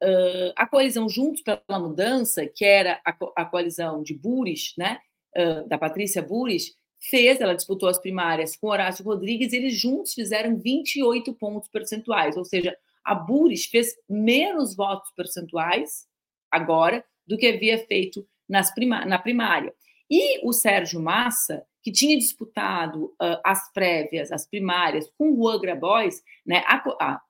uh, 0.03 0.53
a 0.57 0.67
coalizão 0.67 1.09
Juntos 1.09 1.43
pela 1.43 1.79
Mudança, 1.79 2.47
que 2.47 2.65
era 2.65 3.01
a, 3.05 3.17
a 3.37 3.45
coalizão 3.45 4.03
de 4.03 4.15
Buris, 4.15 4.75
né, 4.77 4.99
uh, 5.37 5.69
da 5.69 5.79
Patrícia 5.79 6.23
Buris, 6.23 6.75
fez, 7.11 7.41
ela 7.41 7.55
disputou 7.55 7.89
as 7.89 7.99
primárias 7.99 8.57
com 8.57 8.69
Horácio 8.69 9.05
Rodrigues, 9.05 9.53
eles 9.53 9.75
juntos 9.75 10.15
fizeram 10.15 10.57
28 10.57 11.35
pontos 11.35 11.69
percentuais, 11.69 12.37
ou 12.37 12.45
seja, 12.45 12.77
a 13.05 13.15
Buris 13.15 13.67
fez 13.67 13.95
menos 14.09 14.75
votos 14.75 15.13
percentuais 15.15 16.07
agora 16.51 17.05
do 17.27 17.37
que 17.37 17.47
havia 17.47 17.79
feito 17.87 18.27
prima 18.75 19.05
na 19.05 19.19
primária. 19.19 19.75
E 20.11 20.47
o 20.47 20.53
Sérgio 20.53 21.01
Massa, 21.01 21.65
que 21.83 21.93
tinha 21.93 22.17
disputado 22.17 23.07
uh, 23.07 23.41
as 23.45 23.71
prévias, 23.73 24.33
as 24.33 24.47
primárias, 24.47 25.11
com 25.19 25.33
o 25.33 25.37
Juan 25.37 25.61
Grabois, 25.61 26.23
né, 26.47 26.63
a, 26.67 26.77
a, 27.01 27.21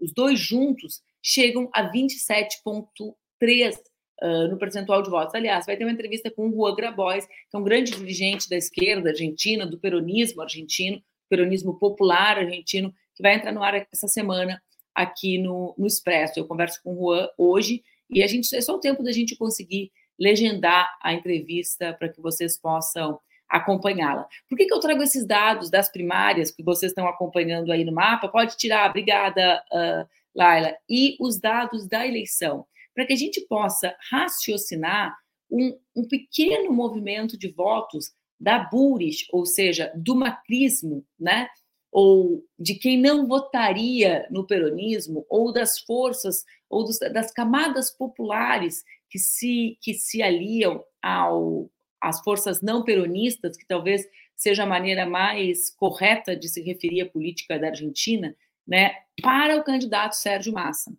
os 0.00 0.12
dois 0.12 0.38
juntos 0.38 1.02
chegam 1.22 1.70
a 1.72 1.90
27,3% 1.90 3.78
uh, 4.22 4.48
no 4.48 4.56
percentual 4.56 5.02
de 5.02 5.10
votos. 5.10 5.34
Aliás, 5.34 5.66
vai 5.66 5.76
ter 5.76 5.84
uma 5.84 5.92
entrevista 5.92 6.30
com 6.30 6.48
o 6.48 6.52
Juan 6.52 6.74
Grabois, 6.74 7.26
que 7.26 7.56
é 7.56 7.58
um 7.58 7.64
grande 7.64 7.90
dirigente 7.90 8.48
da 8.48 8.56
esquerda 8.56 9.10
argentina, 9.10 9.66
do 9.66 9.78
peronismo 9.78 10.40
argentino, 10.40 11.02
peronismo 11.28 11.78
popular 11.78 12.38
argentino, 12.38 12.94
que 13.14 13.22
vai 13.22 13.34
entrar 13.34 13.52
no 13.52 13.62
ar 13.62 13.86
essa 13.92 14.08
semana 14.08 14.62
aqui 14.94 15.38
no, 15.38 15.74
no 15.76 15.86
Expresso. 15.86 16.38
Eu 16.38 16.46
converso 16.46 16.80
com 16.82 16.92
o 16.92 16.96
Juan 16.96 17.28
hoje 17.36 17.82
e 18.08 18.22
a 18.22 18.26
gente 18.26 18.54
é 18.54 18.60
só 18.60 18.76
o 18.76 18.80
tempo 18.80 19.02
da 19.02 19.10
gente 19.10 19.36
conseguir 19.36 19.90
legendar 20.18 20.88
a 21.02 21.12
entrevista 21.12 21.94
para 21.94 22.08
que 22.08 22.20
vocês 22.20 22.58
possam 22.58 23.18
acompanhá-la. 23.48 24.26
Por 24.48 24.56
que, 24.56 24.66
que 24.66 24.72
eu 24.72 24.80
trago 24.80 25.02
esses 25.02 25.26
dados 25.26 25.70
das 25.70 25.90
primárias 25.90 26.50
que 26.50 26.62
vocês 26.62 26.92
estão 26.92 27.06
acompanhando 27.06 27.70
aí 27.70 27.84
no 27.84 27.92
mapa? 27.92 28.28
Pode 28.28 28.56
tirar, 28.56 28.88
obrigada, 28.88 29.62
uh, 29.72 30.08
Laila. 30.34 30.74
E 30.88 31.16
os 31.20 31.38
dados 31.38 31.86
da 31.86 32.06
eleição, 32.06 32.66
para 32.94 33.06
que 33.06 33.12
a 33.12 33.16
gente 33.16 33.40
possa 33.42 33.94
raciocinar 34.10 35.16
um, 35.50 35.78
um 35.94 36.06
pequeno 36.06 36.72
movimento 36.72 37.38
de 37.38 37.48
votos 37.48 38.12
da 38.40 38.58
Buris, 38.58 39.26
ou 39.30 39.46
seja, 39.46 39.92
do 39.94 40.14
macrismo, 40.14 41.06
né? 41.18 41.48
ou 41.92 42.42
de 42.58 42.74
quem 42.74 42.98
não 42.98 43.28
votaria 43.28 44.26
no 44.30 44.46
peronismo, 44.46 45.26
ou 45.28 45.52
das 45.52 45.78
forças, 45.78 46.42
ou 46.68 46.84
dos, 46.84 46.98
das 46.98 47.30
camadas 47.30 47.90
populares 47.90 48.82
que 49.10 49.18
se, 49.18 49.76
que 49.82 49.92
se 49.92 50.22
aliam 50.22 50.82
ao, 51.02 51.70
as 52.00 52.20
forças 52.22 52.62
não 52.62 52.82
peronistas, 52.82 53.58
que 53.58 53.66
talvez 53.66 54.06
seja 54.34 54.62
a 54.62 54.66
maneira 54.66 55.04
mais 55.04 55.68
correta 55.76 56.34
de 56.34 56.48
se 56.48 56.62
referir 56.62 57.02
à 57.02 57.06
política 57.06 57.58
da 57.58 57.68
Argentina, 57.68 58.34
né, 58.66 58.94
para 59.22 59.58
o 59.58 59.62
candidato 59.62 60.14
Sérgio 60.14 60.54
Massa. 60.54 60.90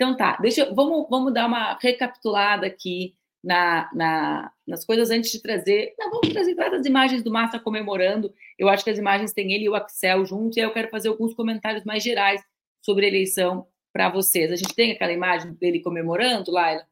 Então 0.00 0.16
tá, 0.16 0.38
deixa, 0.40 0.72
vamos, 0.72 1.06
vamos 1.10 1.34
dar 1.34 1.46
uma 1.46 1.78
recapitulada 1.78 2.66
aqui 2.66 3.14
na, 3.44 3.90
na, 3.94 4.50
nas 4.66 4.82
coisas 4.82 5.10
antes 5.10 5.30
de 5.30 5.42
trazer. 5.42 5.94
Não, 5.98 6.10
vamos 6.10 6.30
trazer 6.30 6.54
várias 6.54 6.86
imagens 6.86 7.22
do 7.22 7.30
Massa 7.30 7.60
comemorando. 7.60 8.32
Eu 8.58 8.70
acho 8.70 8.82
que 8.82 8.88
as 8.88 8.96
imagens 8.96 9.34
têm 9.34 9.52
ele 9.52 9.64
e 9.64 9.68
o 9.68 9.74
Axel 9.74 10.24
juntos, 10.24 10.56
e 10.56 10.60
aí 10.60 10.66
eu 10.66 10.72
quero 10.72 10.88
fazer 10.88 11.08
alguns 11.10 11.34
comentários 11.34 11.84
mais 11.84 12.02
gerais 12.02 12.42
sobre 12.80 13.04
a 13.04 13.08
eleição 13.08 13.68
para 13.92 14.08
vocês. 14.08 14.50
A 14.50 14.56
gente 14.56 14.74
tem 14.74 14.92
aquela 14.92 15.12
imagem 15.12 15.52
dele 15.52 15.82
comemorando, 15.82 16.50
Laila? 16.50 16.86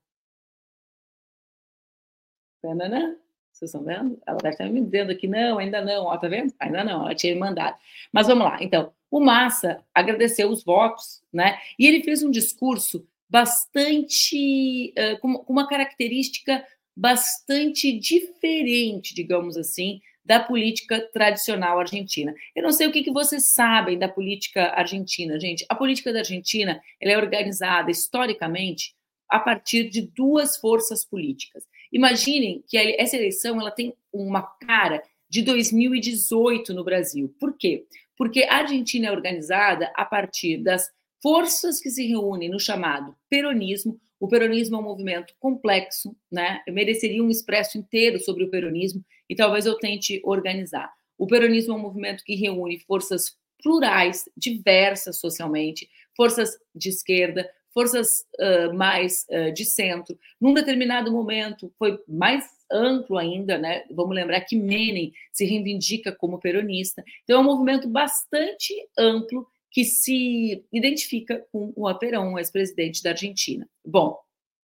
Tanana. 2.61 3.19
Vocês 3.59 3.75
estão 3.75 3.85
vendo? 3.85 4.21
Ela 4.25 4.39
deve 4.39 4.55
estar 4.55 4.69
me 4.69 4.81
dizendo 4.81 5.11
aqui, 5.11 5.27
não, 5.27 5.59
ainda 5.59 5.85
não, 5.85 6.05
ó, 6.05 6.17
tá 6.17 6.29
vendo? 6.29 6.55
Ainda 6.61 6.85
não, 6.85 7.03
ela 7.03 7.15
tinha 7.15 7.35
me 7.35 7.41
mandado. 7.41 7.77
Mas 8.13 8.29
vamos 8.29 8.45
lá, 8.45 8.59
então, 8.63 8.93
o 9.11 9.19
Massa 9.19 9.83
agradeceu 9.93 10.49
os 10.49 10.63
votos, 10.63 11.23
né? 11.33 11.59
E 11.77 11.87
ele 11.87 12.05
fez 12.05 12.23
um 12.23 12.31
discurso 12.31 13.05
bastante, 13.29 14.95
uh, 14.97 15.19
com, 15.19 15.45
uma 15.49 15.67
característica 15.67 16.65
bastante 16.97 17.93
diferente, 17.99 19.13
digamos 19.13 19.57
assim, 19.57 20.01
da 20.25 20.39
política 20.39 21.01
tradicional 21.13 21.81
argentina. 21.81 22.33
Eu 22.55 22.63
não 22.63 22.71
sei 22.71 22.87
o 22.87 22.93
que, 22.93 23.03
que 23.03 23.11
vocês 23.11 23.47
sabem 23.47 23.99
da 23.99 24.09
política 24.09 24.73
argentina, 24.75 25.41
gente. 25.41 25.67
A 25.69 25.75
política 25.75 26.13
da 26.13 26.21
Argentina 26.21 26.81
é 27.01 27.17
organizada 27.17 27.91
historicamente 27.91 28.95
a 29.29 29.41
partir 29.41 29.89
de 29.89 30.03
duas 30.03 30.57
forças 30.57 31.05
políticas. 31.05 31.65
Imaginem 31.93 32.63
que 32.67 32.77
essa 32.77 33.17
eleição 33.17 33.61
ela 33.61 33.71
tem 33.71 33.95
uma 34.13 34.43
cara 34.43 35.03
de 35.29 35.43
2018 35.43 36.73
no 36.73 36.85
Brasil. 36.85 37.35
Por 37.39 37.57
quê? 37.57 37.87
Porque 38.17 38.45
a 38.45 38.57
Argentina 38.57 39.09
é 39.09 39.13
organizada 39.13 39.93
a 39.95 40.05
partir 40.05 40.59
das 40.59 40.91
forças 41.23 41.81
que 41.81 41.91
se 41.91 42.07
reúnem 42.07 42.49
no 42.49 42.59
chamado 42.59 43.15
peronismo. 43.29 44.01
O 44.21 44.29
peronismo 44.29 44.77
é 44.77 44.79
um 44.81 44.83
movimento 44.83 45.35
complexo, 45.39 46.17
né? 46.31 46.61
Eu 46.67 46.75
mereceria 46.75 47.23
um 47.23 47.31
expresso 47.31 47.79
inteiro 47.79 48.19
sobre 48.19 48.45
o 48.45 48.51
peronismo 48.51 49.05
e 49.29 49.37
talvez 49.37 49.67
eu 49.67 49.77
tente 49.77 50.21
organizar. 50.25 50.93
O 51.17 51.27
peronismo 51.27 51.75
é 51.75 51.77
um 51.77 51.81
movimento 51.81 52.25
que 52.25 52.35
reúne 52.35 52.81
forças 52.81 53.37
plurais, 53.63 54.25
diversas 54.37 55.19
socialmente, 55.19 55.89
forças 56.17 56.57
de 56.75 56.89
esquerda, 56.89 57.49
forças 57.73 58.25
uh, 58.39 58.75
mais 58.75 59.27
uh, 59.31 59.53
de 59.53 59.65
centro. 59.65 60.19
Num 60.41 60.55
determinado 60.55 61.13
momento, 61.13 61.73
foi 61.79 61.99
mais 62.09 62.45
amplo 62.71 63.17
ainda, 63.17 63.57
né? 63.59 63.85
Vamos 63.91 64.15
lembrar 64.15 64.41
que 64.43 64.57
Menem 64.57 65.13
se 65.33 65.45
reivindica 65.45 66.13
como 66.13 66.39
peronista. 66.39 67.03
Então, 67.25 67.39
é 67.39 67.41
um 67.41 67.45
movimento 67.45 67.89
bastante 67.89 68.75
amplo 68.99 69.47
que 69.71 69.85
se 69.85 70.65
identifica 70.73 71.47
com 71.53 71.73
o 71.77 71.87
Aperão, 71.87 72.39
ex-presidente 72.39 73.03
da 73.03 73.11
Argentina. 73.11 73.69
Bom, 73.85 74.19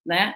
né? 0.05 0.35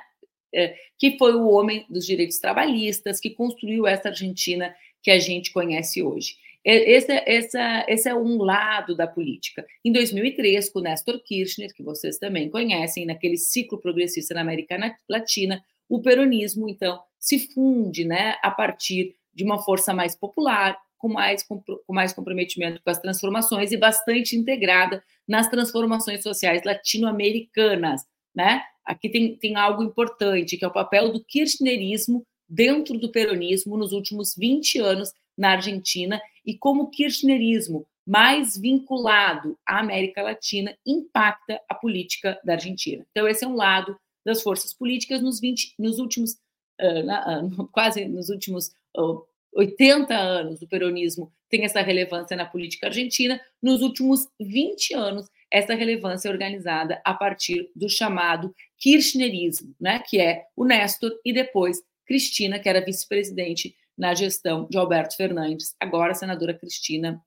É, 0.54 0.74
que 0.96 1.18
foi 1.18 1.34
o 1.34 1.46
homem 1.50 1.84
dos 1.90 2.06
direitos 2.06 2.38
trabalhistas 2.38 3.20
que 3.20 3.28
construiu 3.28 3.86
essa 3.86 4.08
Argentina 4.08 4.74
que 5.02 5.10
a 5.10 5.18
gente 5.18 5.52
conhece 5.52 6.02
hoje. 6.02 6.36
Esse, 6.70 7.12
essa, 7.24 7.86
esse 7.88 8.08
é 8.10 8.14
um 8.14 8.42
lado 8.42 8.94
da 8.94 9.06
política. 9.06 9.64
Em 9.82 9.90
2003, 9.90 10.68
com 10.68 10.80
Néstor 10.80 11.18
Kirchner, 11.24 11.72
que 11.74 11.82
vocês 11.82 12.18
também 12.18 12.50
conhecem, 12.50 13.06
naquele 13.06 13.38
ciclo 13.38 13.80
progressista 13.80 14.34
na 14.34 14.42
América 14.42 14.78
Latina, 15.08 15.64
o 15.88 16.02
peronismo, 16.02 16.68
então, 16.68 17.00
se 17.18 17.50
funde 17.54 18.04
né, 18.04 18.36
a 18.42 18.50
partir 18.50 19.16
de 19.32 19.44
uma 19.44 19.58
força 19.58 19.94
mais 19.94 20.14
popular, 20.14 20.78
com 20.98 21.08
mais, 21.08 21.42
com 21.42 21.62
mais 21.88 22.12
comprometimento 22.12 22.82
com 22.84 22.90
as 22.90 22.98
transformações 22.98 23.72
e 23.72 23.78
bastante 23.78 24.36
integrada 24.36 25.02
nas 25.26 25.48
transformações 25.48 26.22
sociais 26.22 26.64
latino-americanas. 26.64 28.02
Né? 28.34 28.62
Aqui 28.84 29.08
tem, 29.08 29.36
tem 29.36 29.56
algo 29.56 29.82
importante, 29.82 30.58
que 30.58 30.64
é 30.66 30.68
o 30.68 30.72
papel 30.72 31.12
do 31.12 31.24
kirchnerismo 31.24 32.26
dentro 32.46 32.98
do 32.98 33.10
peronismo 33.10 33.78
nos 33.78 33.92
últimos 33.92 34.34
20 34.36 34.80
anos 34.80 35.14
na 35.38 35.52
Argentina 35.52 36.20
e 36.48 36.56
como 36.56 36.84
o 36.84 36.90
kirchnerismo, 36.90 37.86
mais 38.06 38.56
vinculado 38.56 39.58
à 39.66 39.80
América 39.80 40.22
Latina, 40.22 40.74
impacta 40.86 41.60
a 41.68 41.74
política 41.74 42.40
da 42.42 42.54
Argentina. 42.54 43.06
Então, 43.10 43.28
esse 43.28 43.44
é 43.44 43.46
um 43.46 43.54
lado 43.54 43.94
das 44.24 44.42
forças 44.42 44.72
políticas 44.72 45.20
nos, 45.20 45.38
20, 45.40 45.74
nos 45.78 45.98
últimos, 45.98 46.32
uh, 46.80 47.02
na, 47.04 47.42
uh, 47.42 47.68
quase 47.68 48.06
nos 48.06 48.30
últimos 48.30 48.68
uh, 48.96 49.22
80 49.54 50.14
anos 50.14 50.62
o 50.62 50.68
peronismo 50.68 51.30
tem 51.50 51.64
essa 51.64 51.82
relevância 51.82 52.36
na 52.36 52.46
política 52.46 52.86
argentina, 52.86 53.38
nos 53.62 53.82
últimos 53.82 54.26
20 54.40 54.94
anos 54.94 55.26
essa 55.50 55.74
relevância 55.74 56.28
é 56.28 56.32
organizada 56.32 57.00
a 57.04 57.12
partir 57.12 57.70
do 57.74 57.88
chamado 57.88 58.54
kirchnerismo, 58.78 59.74
né, 59.80 59.98
que 59.98 60.20
é 60.20 60.44
o 60.56 60.64
Néstor 60.64 61.12
e 61.24 61.32
depois 61.32 61.82
Cristina, 62.06 62.58
que 62.58 62.68
era 62.68 62.84
vice-presidente 62.84 63.74
na 63.98 64.14
gestão 64.14 64.68
de 64.70 64.78
Alberto 64.78 65.16
Fernandes, 65.16 65.74
agora 65.80 66.14
senadora 66.14 66.54
Cristina 66.54 67.20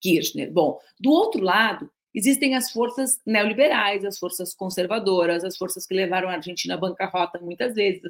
Kirchner. 0.00 0.52
Bom, 0.52 0.78
do 0.98 1.10
outro 1.10 1.40
lado, 1.40 1.88
existem 2.12 2.56
as 2.56 2.72
forças 2.72 3.20
neoliberais, 3.24 4.04
as 4.04 4.18
forças 4.18 4.52
conservadoras, 4.52 5.44
as 5.44 5.56
forças 5.56 5.86
que 5.86 5.94
levaram 5.94 6.28
a 6.28 6.34
Argentina 6.34 6.74
à 6.74 6.76
bancarrota 6.76 7.38
muitas 7.40 7.74
vezes. 7.74 8.02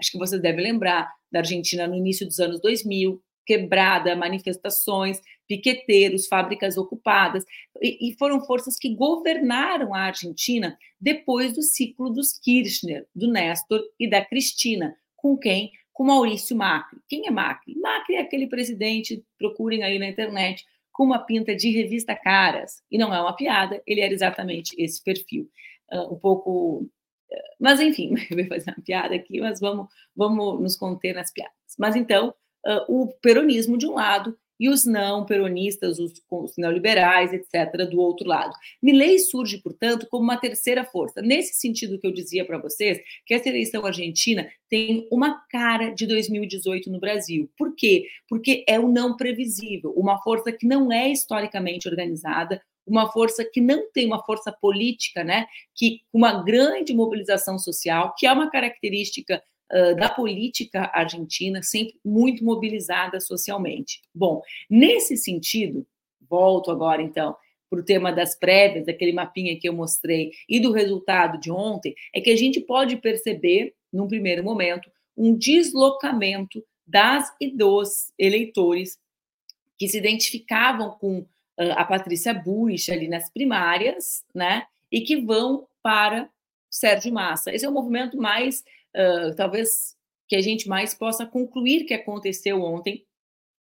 acho 0.00 0.12
que 0.12 0.18
vocês 0.18 0.40
devem 0.40 0.64
lembrar 0.64 1.12
da 1.30 1.40
Argentina 1.40 1.88
no 1.88 1.96
início 1.96 2.24
dos 2.24 2.38
anos 2.38 2.60
2000, 2.60 3.20
quebrada, 3.44 4.16
manifestações, 4.16 5.20
piqueteiros, 5.46 6.26
fábricas 6.26 6.78
ocupadas, 6.78 7.44
e, 7.82 8.08
e, 8.08 8.16
foram 8.16 8.40
forças 8.44 8.78
que 8.78 8.94
governaram 8.94 9.94
a 9.94 10.00
Argentina 10.00 10.78
depois 10.98 11.52
do 11.52 11.60
ciclo 11.60 12.08
dos 12.08 12.38
Kirchner, 12.38 13.06
do 13.14 13.30
Néstor 13.30 13.82
e 14.00 14.08
da 14.08 14.24
Cristina, 14.24 14.96
com 15.16 15.36
quem? 15.36 15.70
Com 15.94 16.04
Maurício 16.04 16.54
Macri. 16.54 16.98
Quem 17.08 17.26
é 17.26 17.30
Macri? 17.30 17.74
Macri 17.76 18.16
é 18.16 18.20
aquele 18.20 18.48
presidente, 18.48 19.24
procurem 19.38 19.82
aí 19.82 19.98
na 19.98 20.08
internet, 20.08 20.64
com 20.92 21.04
uma 21.04 21.20
pinta 21.20 21.56
de 21.56 21.70
revista 21.70 22.14
Caras, 22.14 22.82
e 22.90 22.98
não 22.98 23.14
é 23.14 23.20
uma 23.20 23.34
piada, 23.34 23.82
ele 23.86 24.00
era 24.00 24.12
exatamente 24.12 24.74
esse 24.76 25.02
perfil. 25.02 25.48
Uh, 25.90 26.14
um 26.14 26.18
pouco. 26.18 26.82
Uh, 26.82 27.54
mas, 27.58 27.80
enfim, 27.80 28.14
eu 28.30 28.46
fazer 28.48 28.70
uma 28.70 28.84
piada 28.84 29.14
aqui, 29.14 29.40
mas 29.40 29.60
vamos, 29.60 29.88
vamos 30.14 30.60
nos 30.60 30.76
conter 30.76 31.14
nas 31.14 31.32
piadas. 31.32 31.54
Mas 31.78 31.96
então, 31.96 32.34
uh, 32.66 32.84
o 32.88 33.08
peronismo 33.22 33.78
de 33.78 33.86
um 33.86 33.94
lado 33.94 34.36
e 34.58 34.68
os 34.68 34.84
não 34.84 35.24
peronistas, 35.24 35.98
os, 35.98 36.12
os, 36.30 36.52
neoliberais, 36.56 37.32
etc., 37.32 37.88
do 37.90 38.00
outro 38.00 38.28
lado. 38.28 38.54
Milley 38.82 39.18
surge, 39.18 39.58
portanto, 39.58 40.06
como 40.10 40.24
uma 40.24 40.36
terceira 40.36 40.84
força. 40.84 41.20
Nesse 41.20 41.54
sentido 41.54 41.98
que 41.98 42.06
eu 42.06 42.12
dizia 42.12 42.44
para 42.44 42.58
vocês, 42.58 43.00
que 43.26 43.34
essa 43.34 43.48
eleição 43.48 43.84
argentina 43.84 44.48
tem 44.68 45.06
uma 45.10 45.44
cara 45.50 45.90
de 45.90 46.06
2018 46.06 46.90
no 46.90 47.00
Brasil. 47.00 47.50
Por 47.56 47.74
quê? 47.74 48.06
Porque 48.28 48.64
é 48.68 48.78
o 48.78 48.88
não 48.88 49.16
previsível, 49.16 49.92
uma 49.96 50.20
força 50.22 50.52
que 50.52 50.66
não 50.66 50.92
é 50.92 51.08
historicamente 51.10 51.88
organizada, 51.88 52.60
uma 52.86 53.10
força 53.10 53.44
que 53.44 53.60
não 53.60 53.90
tem 53.92 54.06
uma 54.06 54.22
força 54.24 54.52
política, 54.52 55.24
né, 55.24 55.46
que 55.74 56.00
uma 56.12 56.44
grande 56.44 56.92
mobilização 56.94 57.58
social, 57.58 58.14
que 58.16 58.26
é 58.26 58.32
uma 58.32 58.50
característica 58.50 59.42
da 59.96 60.08
política 60.08 60.90
argentina, 60.92 61.62
sempre 61.62 61.98
muito 62.04 62.44
mobilizada 62.44 63.20
socialmente. 63.20 64.02
Bom, 64.14 64.42
nesse 64.68 65.16
sentido, 65.16 65.86
volto 66.28 66.70
agora 66.70 67.02
então 67.02 67.36
para 67.70 67.80
o 67.80 67.84
tema 67.84 68.12
das 68.12 68.36
prévias, 68.36 68.86
daquele 68.86 69.12
mapinha 69.12 69.58
que 69.58 69.68
eu 69.68 69.72
mostrei, 69.72 70.30
e 70.48 70.60
do 70.60 70.70
resultado 70.70 71.40
de 71.40 71.50
ontem, 71.50 71.94
é 72.14 72.20
que 72.20 72.30
a 72.30 72.36
gente 72.36 72.60
pode 72.60 72.96
perceber, 72.96 73.74
num 73.92 74.06
primeiro 74.06 74.44
momento, 74.44 74.88
um 75.16 75.36
deslocamento 75.36 76.64
das 76.86 77.34
e 77.40 77.50
dos 77.50 78.12
eleitores 78.18 78.98
que 79.76 79.88
se 79.88 79.98
identificavam 79.98 80.90
com 80.90 81.26
a 81.56 81.84
Patrícia 81.84 82.34
Bush 82.34 82.90
ali 82.90 83.08
nas 83.08 83.30
primárias, 83.30 84.24
né, 84.34 84.66
e 84.92 85.00
que 85.00 85.16
vão 85.16 85.66
para 85.82 86.28
Sérgio 86.70 87.12
Massa. 87.12 87.52
Esse 87.52 87.64
é 87.64 87.68
o 87.68 87.72
movimento 87.72 88.16
mais 88.16 88.62
talvez 89.36 89.96
que 90.28 90.36
a 90.36 90.40
gente 90.40 90.68
mais 90.68 90.94
possa 90.94 91.26
concluir 91.26 91.84
que 91.84 91.94
aconteceu 91.94 92.62
ontem 92.62 93.04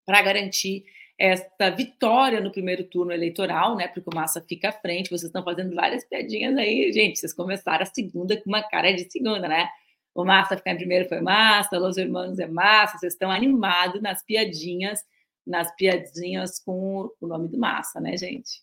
para 0.05 0.21
garantir 0.21 0.83
esta 1.17 1.69
vitória 1.69 2.41
no 2.41 2.51
primeiro 2.51 2.83
turno 2.83 3.11
eleitoral, 3.11 3.75
né? 3.75 3.87
Porque 3.87 4.09
o 4.11 4.15
Massa 4.15 4.41
fica 4.41 4.69
à 4.69 4.71
frente, 4.71 5.09
vocês 5.09 5.23
estão 5.23 5.43
fazendo 5.43 5.75
várias 5.75 6.03
piadinhas 6.03 6.57
aí, 6.57 6.91
gente. 6.91 7.19
Vocês 7.19 7.31
começaram 7.31 7.83
a 7.83 7.85
segunda 7.85 8.35
com 8.41 8.49
uma 8.49 8.63
cara 8.63 8.91
de 8.91 9.09
segunda, 9.09 9.47
né? 9.47 9.69
O 10.15 10.25
Massa 10.25 10.57
ficar 10.57 10.71
em 10.71 10.77
primeiro 10.77 11.07
foi 11.07 11.21
Massa, 11.21 11.77
Los 11.77 11.97
Hermanos 11.97 12.39
é 12.39 12.47
Massa, 12.47 12.97
vocês 12.97 13.13
estão 13.13 13.29
animados 13.31 14.01
nas 14.01 14.23
piadinhas, 14.25 14.99
nas 15.45 15.73
piadinhas 15.75 16.59
com 16.59 17.09
o 17.21 17.27
nome 17.27 17.47
do 17.47 17.57
Massa, 17.57 18.01
né, 18.01 18.17
gente? 18.17 18.61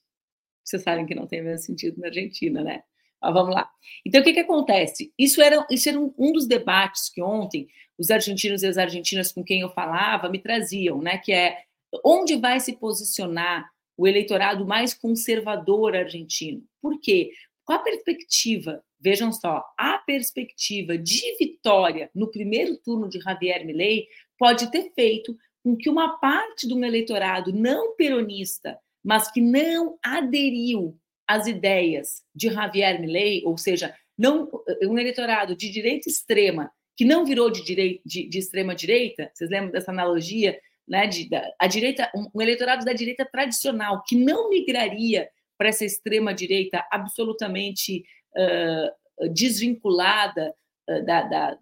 Vocês 0.65 0.83
sabem 0.83 1.07
que 1.07 1.15
não 1.15 1.27
tem 1.27 1.43
mesmo 1.43 1.65
sentido 1.65 2.01
na 2.01 2.09
Argentina, 2.09 2.63
né? 2.63 2.83
Mas 3.21 3.35
vamos 3.35 3.55
lá. 3.55 3.69
Então, 4.07 4.21
o 4.21 4.25
que, 4.25 4.33
que 4.33 4.41
acontece? 4.41 5.13
Isso 5.19 5.43
era, 5.43 5.67
isso 5.71 5.89
era 5.89 5.99
um, 5.99 6.13
um 6.19 6.33
dos 6.33 6.47
debates 6.47 7.09
que 7.09 7.23
ontem 7.23 7.69
os 7.99 8.11
argentinos 8.11 8.63
e 8.63 8.67
as 8.67 8.79
argentinas 8.79 9.33
com 9.33 9.43
quem 9.43 9.61
eu 9.61 9.71
falava 9.71 10.29
me 10.29 10.39
traziam, 10.39 11.03
né? 11.03 11.19
Que 11.19 11.33
é 11.33 11.59
onde 12.05 12.37
vai 12.37 12.61
se 12.61 12.75
posicionar 12.75 13.69
o 13.97 14.07
eleitorado 14.07 14.65
mais 14.65 14.95
conservador 14.95 15.97
argentino? 15.97 16.63
Por 16.81 17.01
quê? 17.01 17.33
Qual 17.65 17.79
a 17.79 17.83
perspectiva? 17.83 18.83
Vejam 19.01 19.33
só, 19.33 19.65
a 19.77 19.99
perspectiva 19.99 20.97
de 20.97 21.37
vitória 21.39 22.11
no 22.15 22.31
primeiro 22.31 22.77
turno 22.79 23.09
de 23.09 23.21
Javier 23.21 23.65
Milei 23.65 24.07
pode 24.39 24.71
ter 24.71 24.93
feito 24.93 25.37
com 25.63 25.77
que 25.77 25.91
uma 25.91 26.19
parte 26.19 26.67
do 26.67 26.83
eleitorado 26.85 27.53
não 27.53 27.95
peronista, 27.95 28.79
mas 29.05 29.31
que 29.31 29.41
não 29.41 29.99
aderiu 30.03 30.99
as 31.29 31.47
ideias 31.47 32.23
de 32.35 32.51
Javier 32.51 32.99
Milei, 32.99 33.43
ou 33.45 33.59
seja, 33.59 33.95
não 34.17 34.49
um 34.83 34.99
eleitorado 34.99 35.55
de 35.55 35.71
direita 35.71 36.09
extrema 36.09 36.73
que 36.97 37.05
não 37.05 37.25
virou 37.25 37.51
de, 37.51 37.63
direita, 37.63 38.03
de, 38.05 38.29
de 38.29 38.39
extrema 38.39 38.75
direita, 38.75 39.31
vocês 39.33 39.49
lembram 39.49 39.71
dessa 39.71 39.93
analogia, 39.93 40.59
né? 40.89 41.07
De, 41.07 41.29
da, 41.29 41.49
a 41.59 41.69
direita, 41.69 42.11
um, 42.15 42.29
um 42.35 42.43
eleitorado 42.43 42.85
da 42.85 42.93
direita 42.93 43.25
tradicional 43.25 44.03
que 44.05 44.17
não 44.17 44.51
migraria 44.51 45.29
para 45.57 45.69
essa 45.69 45.85
extrema 45.85 46.35
direita 46.35 46.85
absolutamente 46.91 48.05
uh, 48.35 49.29
desvinculada 49.33 50.53
uh, 50.89 51.05
da, 51.05 51.23
da, 51.23 51.59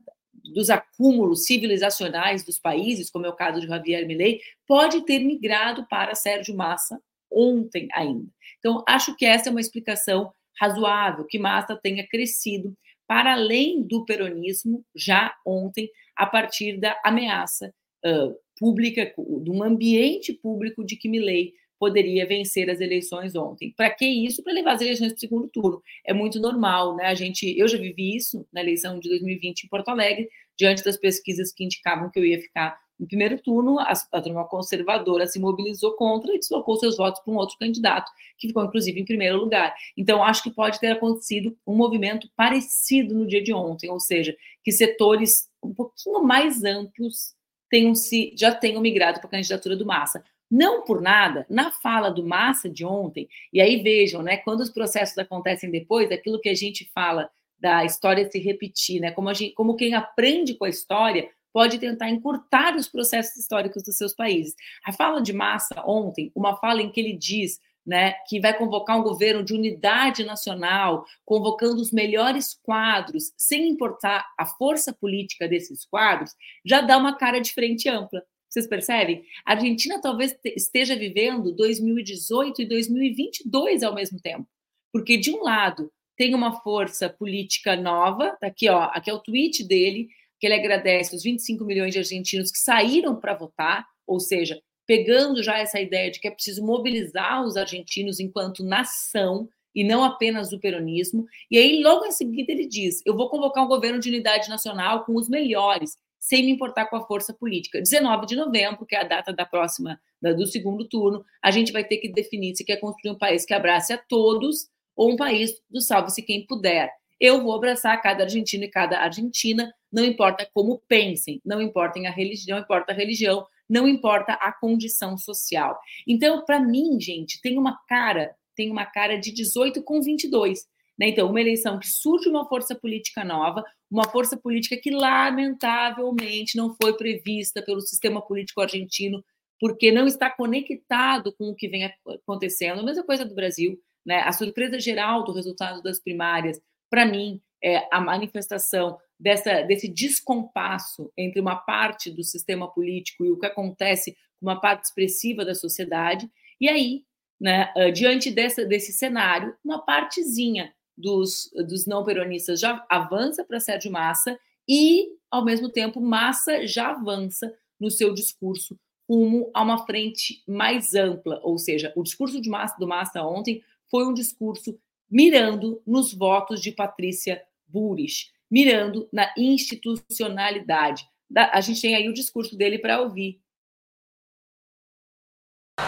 dos 0.54 0.70
acúmulos 0.70 1.44
civilizacionais 1.44 2.44
dos 2.44 2.58
países, 2.58 3.10
como 3.10 3.26
é 3.26 3.28
o 3.28 3.36
caso 3.36 3.60
de 3.60 3.66
Javier 3.66 4.06
Milei, 4.06 4.40
pode 4.66 5.04
ter 5.04 5.18
migrado 5.18 5.86
para 5.86 6.14
Sérgio 6.14 6.56
Massa 6.56 6.98
ontem 7.30 7.88
ainda. 7.92 8.26
Então, 8.58 8.82
acho 8.88 9.16
que 9.16 9.24
essa 9.24 9.48
é 9.48 9.50
uma 9.50 9.60
explicação 9.60 10.32
razoável, 10.60 11.26
que 11.26 11.38
Massa 11.38 11.78
tenha 11.80 12.06
crescido 12.06 12.74
para 13.06 13.34
além 13.34 13.82
do 13.82 14.04
peronismo 14.04 14.84
já 14.94 15.34
ontem, 15.46 15.88
a 16.16 16.26
partir 16.26 16.78
da 16.78 16.98
ameaça 17.04 17.72
uh, 18.04 18.34
pública, 18.58 19.12
de 19.42 19.50
um 19.50 19.62
ambiente 19.62 20.32
público 20.32 20.84
de 20.84 20.96
que 20.96 21.08
Milley 21.08 21.52
poderia 21.78 22.26
vencer 22.26 22.70
as 22.70 22.80
eleições 22.80 23.36
ontem. 23.36 23.72
Para 23.76 23.90
que 23.90 24.06
isso? 24.06 24.42
Para 24.42 24.54
levar 24.54 24.72
as 24.72 24.80
eleições 24.80 25.12
para 25.12 25.16
o 25.16 25.20
segundo 25.20 25.48
turno. 25.48 25.82
É 26.04 26.12
muito 26.12 26.40
normal, 26.40 26.96
né? 26.96 27.04
A 27.04 27.14
gente, 27.14 27.56
eu 27.58 27.68
já 27.68 27.76
vivi 27.76 28.16
isso 28.16 28.46
na 28.52 28.62
eleição 28.62 28.98
de 28.98 29.08
2020 29.10 29.64
em 29.64 29.68
Porto 29.68 29.90
Alegre, 29.90 30.28
diante 30.58 30.82
das 30.82 30.96
pesquisas 30.96 31.52
que 31.52 31.64
indicavam 31.64 32.10
que 32.10 32.18
eu 32.18 32.24
ia 32.24 32.40
ficar 32.40 32.78
no 32.98 33.06
primeiro 33.06 33.38
turno, 33.38 33.78
a, 33.78 33.92
a 34.12 34.22
turma 34.22 34.44
conservadora 34.44 35.26
se 35.26 35.38
mobilizou 35.38 35.92
contra 35.92 36.34
e 36.34 36.38
deslocou 36.38 36.76
seus 36.76 36.96
votos 36.96 37.20
para 37.20 37.32
um 37.32 37.36
outro 37.36 37.56
candidato, 37.58 38.10
que 38.38 38.48
ficou, 38.48 38.64
inclusive, 38.64 39.00
em 39.00 39.04
primeiro 39.04 39.38
lugar. 39.38 39.74
Então, 39.96 40.22
acho 40.22 40.42
que 40.42 40.50
pode 40.50 40.80
ter 40.80 40.92
acontecido 40.92 41.56
um 41.66 41.74
movimento 41.74 42.28
parecido 42.36 43.14
no 43.14 43.26
dia 43.26 43.42
de 43.42 43.52
ontem, 43.52 43.90
ou 43.90 44.00
seja, 44.00 44.36
que 44.64 44.72
setores 44.72 45.48
um 45.62 45.74
pouquinho 45.74 46.22
mais 46.22 46.64
amplos 46.64 47.34
tenham 47.68 47.94
se, 47.94 48.32
já 48.36 48.54
tenham 48.54 48.80
migrado 48.80 49.18
para 49.18 49.28
a 49.28 49.30
candidatura 49.30 49.76
do 49.76 49.84
Massa. 49.84 50.24
Não 50.50 50.84
por 50.84 51.02
nada, 51.02 51.44
na 51.50 51.72
fala 51.72 52.08
do 52.08 52.24
Massa 52.24 52.70
de 52.70 52.84
ontem, 52.84 53.28
e 53.52 53.60
aí 53.60 53.82
vejam, 53.82 54.22
né, 54.22 54.36
quando 54.38 54.60
os 54.60 54.70
processos 54.70 55.18
acontecem 55.18 55.70
depois, 55.70 56.10
aquilo 56.10 56.40
que 56.40 56.48
a 56.48 56.54
gente 56.54 56.88
fala 56.94 57.28
da 57.58 57.84
história 57.84 58.30
se 58.30 58.38
repetir, 58.38 59.00
né, 59.00 59.10
como, 59.10 59.32
gente, 59.34 59.54
como 59.54 59.76
quem 59.76 59.94
aprende 59.94 60.54
com 60.54 60.64
a 60.64 60.68
história 60.68 61.28
pode 61.56 61.78
tentar 61.78 62.10
encurtar 62.10 62.76
os 62.76 62.86
processos 62.86 63.34
históricos 63.38 63.82
dos 63.82 63.96
seus 63.96 64.12
países. 64.12 64.54
A 64.84 64.92
fala 64.92 65.22
de 65.22 65.32
Massa 65.32 65.82
ontem, 65.86 66.30
uma 66.34 66.54
fala 66.58 66.82
em 66.82 66.92
que 66.92 67.00
ele 67.00 67.14
diz 67.14 67.58
né, 67.86 68.12
que 68.28 68.38
vai 68.38 68.52
convocar 68.52 69.00
um 69.00 69.02
governo 69.02 69.42
de 69.42 69.54
unidade 69.54 70.22
nacional, 70.22 71.06
convocando 71.24 71.80
os 71.80 71.90
melhores 71.90 72.52
quadros, 72.62 73.32
sem 73.38 73.70
importar 73.70 74.26
a 74.36 74.44
força 74.44 74.92
política 74.92 75.48
desses 75.48 75.86
quadros, 75.86 76.34
já 76.62 76.82
dá 76.82 76.98
uma 76.98 77.16
cara 77.16 77.40
de 77.40 77.54
frente 77.54 77.88
ampla. 77.88 78.22
Vocês 78.50 78.66
percebem? 78.66 79.24
A 79.42 79.52
Argentina 79.52 79.98
talvez 79.98 80.38
esteja 80.44 80.94
vivendo 80.94 81.56
2018 81.56 82.60
e 82.60 82.66
2022 82.66 83.82
ao 83.82 83.94
mesmo 83.94 84.20
tempo. 84.20 84.46
Porque, 84.92 85.16
de 85.16 85.30
um 85.30 85.42
lado, 85.42 85.90
tem 86.18 86.34
uma 86.34 86.60
força 86.60 87.08
política 87.08 87.74
nova, 87.74 88.36
tá 88.38 88.46
aqui, 88.48 88.68
ó, 88.68 88.90
aqui 88.92 89.08
é 89.08 89.14
o 89.14 89.20
tweet 89.20 89.64
dele, 89.66 90.10
que 90.38 90.46
ele 90.46 90.54
agradece 90.54 91.14
os 91.14 91.22
25 91.22 91.64
milhões 91.64 91.92
de 91.92 91.98
argentinos 91.98 92.50
que 92.50 92.58
saíram 92.58 93.16
para 93.16 93.34
votar, 93.34 93.86
ou 94.06 94.20
seja, 94.20 94.60
pegando 94.86 95.42
já 95.42 95.58
essa 95.58 95.80
ideia 95.80 96.10
de 96.10 96.20
que 96.20 96.28
é 96.28 96.30
preciso 96.30 96.64
mobilizar 96.64 97.44
os 97.44 97.56
argentinos 97.56 98.20
enquanto 98.20 98.64
nação 98.64 99.48
e 99.74 99.84
não 99.84 100.02
apenas 100.02 100.52
o 100.52 100.60
peronismo. 100.60 101.26
E 101.50 101.58
aí, 101.58 101.82
logo 101.82 102.06
em 102.06 102.12
seguida, 102.12 102.52
ele 102.52 102.66
diz: 102.66 103.02
Eu 103.04 103.16
vou 103.16 103.28
convocar 103.28 103.64
um 103.64 103.68
governo 103.68 103.98
de 103.98 104.08
unidade 104.08 104.48
nacional 104.48 105.04
com 105.04 105.14
os 105.14 105.28
melhores. 105.28 105.96
sem 106.18 106.44
me 106.44 106.50
importar 106.50 106.86
com 106.86 106.96
a 106.96 107.06
força 107.06 107.32
política. 107.32 107.78
19 107.80 108.26
de 108.26 108.34
novembro, 108.34 108.84
que 108.84 108.96
é 108.96 109.00
a 109.00 109.04
data 109.04 109.32
da 109.32 109.46
próxima, 109.46 110.00
do 110.20 110.46
segundo 110.46 110.88
turno, 110.88 111.24
a 111.40 111.52
gente 111.52 111.70
vai 111.70 111.84
ter 111.84 111.98
que 111.98 112.08
definir 112.08 112.56
se 112.56 112.64
quer 112.64 112.78
construir 112.78 113.12
um 113.12 113.18
país 113.18 113.44
que 113.44 113.54
abrace 113.54 113.92
a 113.92 113.98
todos 113.98 114.68
ou 114.96 115.12
um 115.12 115.16
país 115.16 115.52
do 115.70 115.80
salve-se 115.80 116.22
quem 116.22 116.44
puder. 116.44 116.90
Eu 117.20 117.42
vou 117.42 117.54
abraçar 117.54 118.00
cada 118.02 118.24
argentino 118.24 118.64
e 118.64 118.70
cada 118.70 119.00
argentina, 119.00 119.72
não 119.90 120.04
importa 120.04 120.48
como 120.52 120.82
pensem, 120.86 121.40
não 121.44 121.60
importa 121.60 121.98
a 122.00 122.10
religião, 122.10 122.56
não 122.56 122.64
importa 122.64 122.92
a 122.92 122.94
religião, 122.94 123.46
não 123.68 123.88
importa 123.88 124.34
a 124.34 124.52
condição 124.52 125.16
social. 125.16 125.78
Então, 126.06 126.44
para 126.44 126.60
mim, 126.60 127.00
gente, 127.00 127.40
tem 127.40 127.58
uma 127.58 127.78
cara, 127.88 128.34
tem 128.54 128.70
uma 128.70 128.86
cara 128.86 129.18
de 129.18 129.32
18 129.32 129.82
com 129.82 130.00
22. 130.00 130.60
Né? 130.98 131.08
Então, 131.08 131.28
uma 131.28 131.40
eleição 131.40 131.78
que 131.78 131.88
surge 131.88 132.28
uma 132.28 132.48
força 132.48 132.74
política 132.74 133.24
nova, 133.24 133.64
uma 133.90 134.04
força 134.04 134.36
política 134.36 134.76
que, 134.76 134.90
lamentavelmente, 134.90 136.56
não 136.56 136.74
foi 136.80 136.96
prevista 136.96 137.62
pelo 137.62 137.80
sistema 137.80 138.20
político 138.22 138.60
argentino, 138.60 139.22
porque 139.60 139.90
não 139.90 140.06
está 140.06 140.30
conectado 140.30 141.34
com 141.36 141.50
o 141.50 141.54
que 141.54 141.68
vem 141.68 141.90
acontecendo. 142.06 142.80
A 142.80 142.84
mesma 142.84 143.04
coisa 143.04 143.24
do 143.24 143.34
Brasil. 143.34 143.78
Né? 144.04 144.20
A 144.20 144.32
surpresa 144.32 144.78
geral 144.78 145.24
do 145.24 145.32
resultado 145.32 145.82
das 145.82 145.98
primárias, 145.98 146.60
para 146.90 147.04
mim, 147.04 147.40
é 147.62 147.86
a 147.90 148.00
manifestação 148.00 148.98
dessa, 149.18 149.62
desse 149.62 149.88
descompasso 149.88 151.10
entre 151.16 151.40
uma 151.40 151.56
parte 151.56 152.10
do 152.10 152.22
sistema 152.22 152.70
político 152.70 153.24
e 153.24 153.30
o 153.30 153.38
que 153.38 153.46
acontece 153.46 154.12
com 154.38 154.46
uma 154.46 154.60
parte 154.60 154.84
expressiva 154.84 155.44
da 155.44 155.54
sociedade. 155.54 156.30
E 156.60 156.68
aí, 156.68 157.04
né, 157.40 157.72
diante 157.92 158.30
dessa, 158.30 158.64
desse 158.64 158.92
cenário, 158.92 159.54
uma 159.64 159.84
partezinha 159.84 160.72
dos, 160.96 161.50
dos 161.68 161.86
não 161.86 162.04
peronistas 162.04 162.60
já 162.60 162.84
avança 162.88 163.44
para 163.44 163.60
Sérgio 163.60 163.90
Massa 163.90 164.38
e, 164.68 165.08
ao 165.30 165.44
mesmo 165.44 165.70
tempo, 165.70 166.00
Massa 166.00 166.66
já 166.66 166.90
avança 166.90 167.54
no 167.78 167.90
seu 167.90 168.14
discurso 168.14 168.78
rumo 169.08 169.50
a 169.54 169.62
uma 169.62 169.86
frente 169.86 170.42
mais 170.48 170.94
ampla, 170.94 171.40
ou 171.42 171.58
seja, 171.58 171.92
o 171.94 172.02
discurso 172.02 172.40
de 172.40 172.48
Massa, 172.48 172.76
do 172.78 172.88
Massa 172.88 173.22
ontem 173.22 173.62
foi 173.88 174.04
um 174.04 174.12
discurso 174.12 174.76
mirando 175.10 175.82
nos 175.86 176.12
votos 176.12 176.60
de 176.60 176.72
Patrícia 176.72 177.42
Burris, 177.66 178.32
mirando 178.50 179.08
na 179.12 179.32
institucionalidade. 179.36 181.08
A 181.34 181.60
gente 181.60 181.80
tem 181.80 181.94
aí 181.94 182.08
o 182.08 182.14
discurso 182.14 182.56
dele 182.56 182.78
para 182.78 183.00
ouvir. 183.00 183.40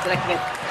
Será 0.02 0.20
que 0.20 0.26
vai 0.26 0.67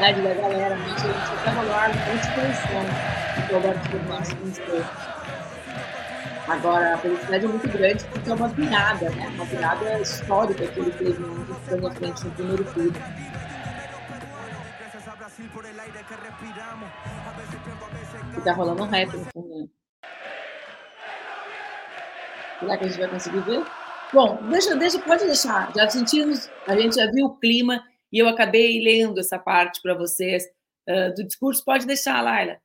da 0.00 0.34
galera, 0.34 0.76
né? 0.76 0.84
A 0.86 0.98
gente 0.98 1.34
estava 1.36 1.62
lá 1.62 1.88
muita 1.88 2.26
tensão 2.32 3.46
que 3.46 3.52
o 3.52 3.56
Alberto 3.56 3.88
Fernandes 3.90 4.32
venceu. 4.32 4.84
Agora, 6.48 6.94
a 6.94 6.98
felicidade 6.98 7.44
é 7.44 7.48
muito 7.48 7.68
grande 7.68 8.04
porque 8.06 8.30
é 8.30 8.34
uma 8.34 8.48
virada, 8.48 9.10
né? 9.10 9.28
Uma 9.34 9.44
virada 9.44 10.00
histórica 10.00 10.66
que 10.66 10.80
ele 10.80 10.90
teve 10.92 11.22
ficando 11.64 11.86
à 11.86 11.90
frente 11.90 12.24
no 12.24 12.30
primeiro 12.30 12.64
turno. 12.72 12.92
E 18.36 18.40
tá 18.40 18.52
rolando 18.54 18.82
um 18.82 18.86
rap 18.86 19.12
no 19.12 19.24
fundo, 19.34 19.58
né? 19.60 19.68
Será 22.58 22.76
que 22.78 22.84
a 22.84 22.88
gente 22.88 23.00
vai 23.00 23.08
conseguir 23.08 23.40
ver? 23.40 23.64
Bom, 24.14 24.38
deixa, 24.50 24.74
deixa, 24.76 24.98
pode 24.98 25.26
deixar. 25.26 25.70
Já 25.76 25.88
sentimos, 25.90 26.50
a 26.66 26.74
gente 26.74 26.96
já 26.96 27.06
viu 27.12 27.26
o 27.26 27.36
clima 27.38 27.84
e 28.12 28.18
eu 28.18 28.28
acabei 28.28 28.80
lendo 28.80 29.20
essa 29.20 29.38
parte 29.38 29.80
para 29.82 29.94
vocês 29.94 30.44
uh, 30.88 31.14
do 31.14 31.24
discurso. 31.24 31.64
Pode 31.64 31.86
deixar, 31.86 32.20
Laila. 32.20 32.58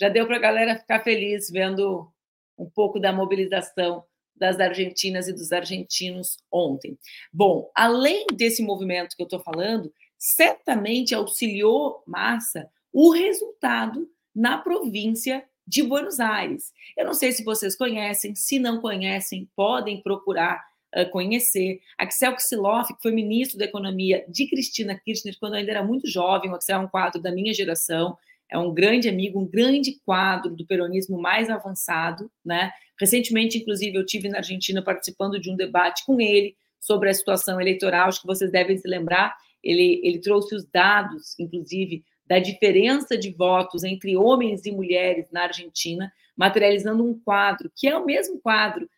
Já 0.00 0.08
deu 0.08 0.26
para 0.26 0.36
a 0.36 0.40
galera 0.40 0.78
ficar 0.78 1.00
feliz 1.00 1.50
vendo 1.50 2.10
um 2.58 2.68
pouco 2.68 2.98
da 2.98 3.12
mobilização 3.12 4.04
das 4.34 4.58
argentinas 4.58 5.28
e 5.28 5.32
dos 5.34 5.52
argentinos 5.52 6.38
ontem. 6.50 6.98
Bom, 7.30 7.70
além 7.74 8.26
desse 8.32 8.62
movimento 8.62 9.14
que 9.14 9.22
eu 9.22 9.26
estou 9.26 9.40
falando, 9.40 9.92
certamente 10.18 11.14
auxiliou 11.14 12.02
Massa 12.06 12.70
o 12.92 13.12
resultado 13.12 14.08
na 14.34 14.58
província 14.58 15.44
de 15.66 15.82
Buenos 15.82 16.18
Aires. 16.18 16.72
Eu 16.96 17.04
não 17.04 17.14
sei 17.14 17.32
se 17.32 17.44
vocês 17.44 17.76
conhecem, 17.76 18.34
se 18.34 18.58
não 18.58 18.80
conhecem, 18.80 19.48
podem 19.54 20.02
procurar 20.02 20.64
conhecer. 21.10 21.80
Axel 21.98 22.34
Kicillof, 22.34 22.94
que 22.94 23.02
foi 23.02 23.12
ministro 23.12 23.58
da 23.58 23.64
Economia 23.64 24.24
de 24.28 24.46
Cristina 24.48 24.98
Kirchner 24.98 25.36
quando 25.38 25.54
ainda 25.54 25.70
era 25.70 25.84
muito 25.84 26.08
jovem, 26.08 26.50
o 26.50 26.54
Axel 26.54 26.80
é 26.80 26.84
um 26.84 26.88
quadro 26.88 27.20
da 27.20 27.30
minha 27.30 27.54
geração, 27.54 28.16
é 28.50 28.58
um 28.58 28.74
grande 28.74 29.08
amigo, 29.08 29.40
um 29.40 29.46
grande 29.46 30.00
quadro 30.04 30.54
do 30.54 30.66
peronismo 30.66 31.20
mais 31.20 31.48
avançado, 31.48 32.30
né? 32.44 32.72
Recentemente, 32.98 33.58
inclusive, 33.58 33.96
eu 33.96 34.04
tive 34.04 34.28
na 34.28 34.38
Argentina 34.38 34.82
participando 34.82 35.40
de 35.40 35.50
um 35.50 35.56
debate 35.56 36.04
com 36.04 36.20
ele 36.20 36.56
sobre 36.78 37.08
a 37.08 37.14
situação 37.14 37.60
eleitoral, 37.60 38.08
acho 38.08 38.20
que 38.20 38.26
vocês 38.26 38.50
devem 38.50 38.76
se 38.76 38.88
lembrar, 38.88 39.36
ele, 39.62 40.00
ele 40.02 40.18
trouxe 40.18 40.54
os 40.54 40.64
dados, 40.64 41.38
inclusive, 41.38 42.02
da 42.26 42.38
diferença 42.38 43.16
de 43.16 43.30
votos 43.32 43.84
entre 43.84 44.16
homens 44.16 44.64
e 44.64 44.72
mulheres 44.72 45.30
na 45.30 45.42
Argentina, 45.42 46.12
materializando 46.36 47.04
um 47.04 47.18
quadro 47.18 47.70
que 47.74 47.88
é 47.88 47.96
o 47.96 48.04
mesmo 48.04 48.40
quadro 48.40 48.88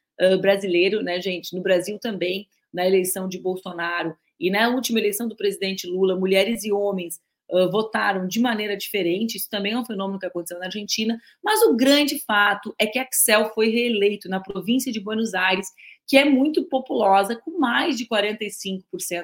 brasileiro, 0.40 1.02
né, 1.02 1.20
gente? 1.20 1.54
No 1.54 1.62
Brasil 1.62 1.98
também, 1.98 2.48
na 2.72 2.86
eleição 2.86 3.28
de 3.28 3.38
Bolsonaro 3.38 4.16
e 4.38 4.50
na 4.50 4.68
última 4.68 4.98
eleição 4.98 5.28
do 5.28 5.36
presidente 5.36 5.86
Lula, 5.86 6.16
mulheres 6.16 6.64
e 6.64 6.72
homens 6.72 7.20
uh, 7.50 7.70
votaram 7.70 8.26
de 8.26 8.40
maneira 8.40 8.76
diferente. 8.76 9.36
Isso 9.36 9.48
também 9.48 9.72
é 9.72 9.78
um 9.78 9.84
fenômeno 9.84 10.18
que 10.18 10.26
aconteceu 10.26 10.58
na 10.58 10.66
Argentina. 10.66 11.20
Mas 11.42 11.62
o 11.62 11.76
grande 11.76 12.18
fato 12.20 12.74
é 12.78 12.86
que 12.86 12.98
Axel 12.98 13.52
foi 13.54 13.68
reeleito 13.68 14.28
na 14.28 14.40
província 14.40 14.92
de 14.92 15.00
Buenos 15.00 15.34
Aires, 15.34 15.68
que 16.06 16.16
é 16.16 16.24
muito 16.24 16.64
populosa, 16.64 17.36
com 17.36 17.58
mais 17.58 17.96
de 17.96 18.06
45% 18.06 18.82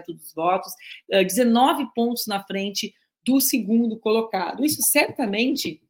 dos 0.08 0.32
votos, 0.32 0.72
uh, 1.12 1.24
19 1.24 1.88
pontos 1.94 2.26
na 2.26 2.42
frente 2.44 2.94
do 3.24 3.40
segundo 3.40 3.98
colocado. 3.98 4.64
Isso 4.64 4.82
certamente 4.82 5.82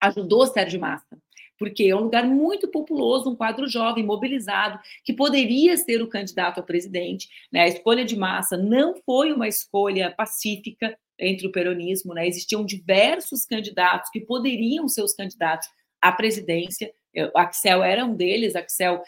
ajudou 0.00 0.46
Sérgio 0.46 0.80
Massa 0.80 1.18
porque 1.60 1.84
é 1.84 1.94
um 1.94 2.04
lugar 2.04 2.26
muito 2.26 2.68
populoso, 2.68 3.28
um 3.28 3.36
quadro 3.36 3.68
jovem, 3.68 4.02
mobilizado, 4.02 4.80
que 5.04 5.12
poderia 5.12 5.76
ser 5.76 6.00
o 6.00 6.08
candidato 6.08 6.58
a 6.58 6.62
presidente. 6.62 7.28
Né? 7.52 7.60
A 7.60 7.68
escolha 7.68 8.02
de 8.02 8.16
massa 8.16 8.56
não 8.56 8.96
foi 9.04 9.30
uma 9.30 9.46
escolha 9.46 10.10
pacífica 10.10 10.98
entre 11.18 11.46
o 11.46 11.52
peronismo, 11.52 12.14
né? 12.14 12.26
existiam 12.26 12.64
diversos 12.64 13.44
candidatos 13.44 14.08
que 14.10 14.20
poderiam 14.20 14.88
ser 14.88 15.02
os 15.02 15.12
candidatos 15.12 15.68
à 16.00 16.10
presidência. 16.10 16.90
Axel 17.36 17.82
era 17.82 18.06
um 18.06 18.14
deles, 18.14 18.56
Axel 18.56 19.02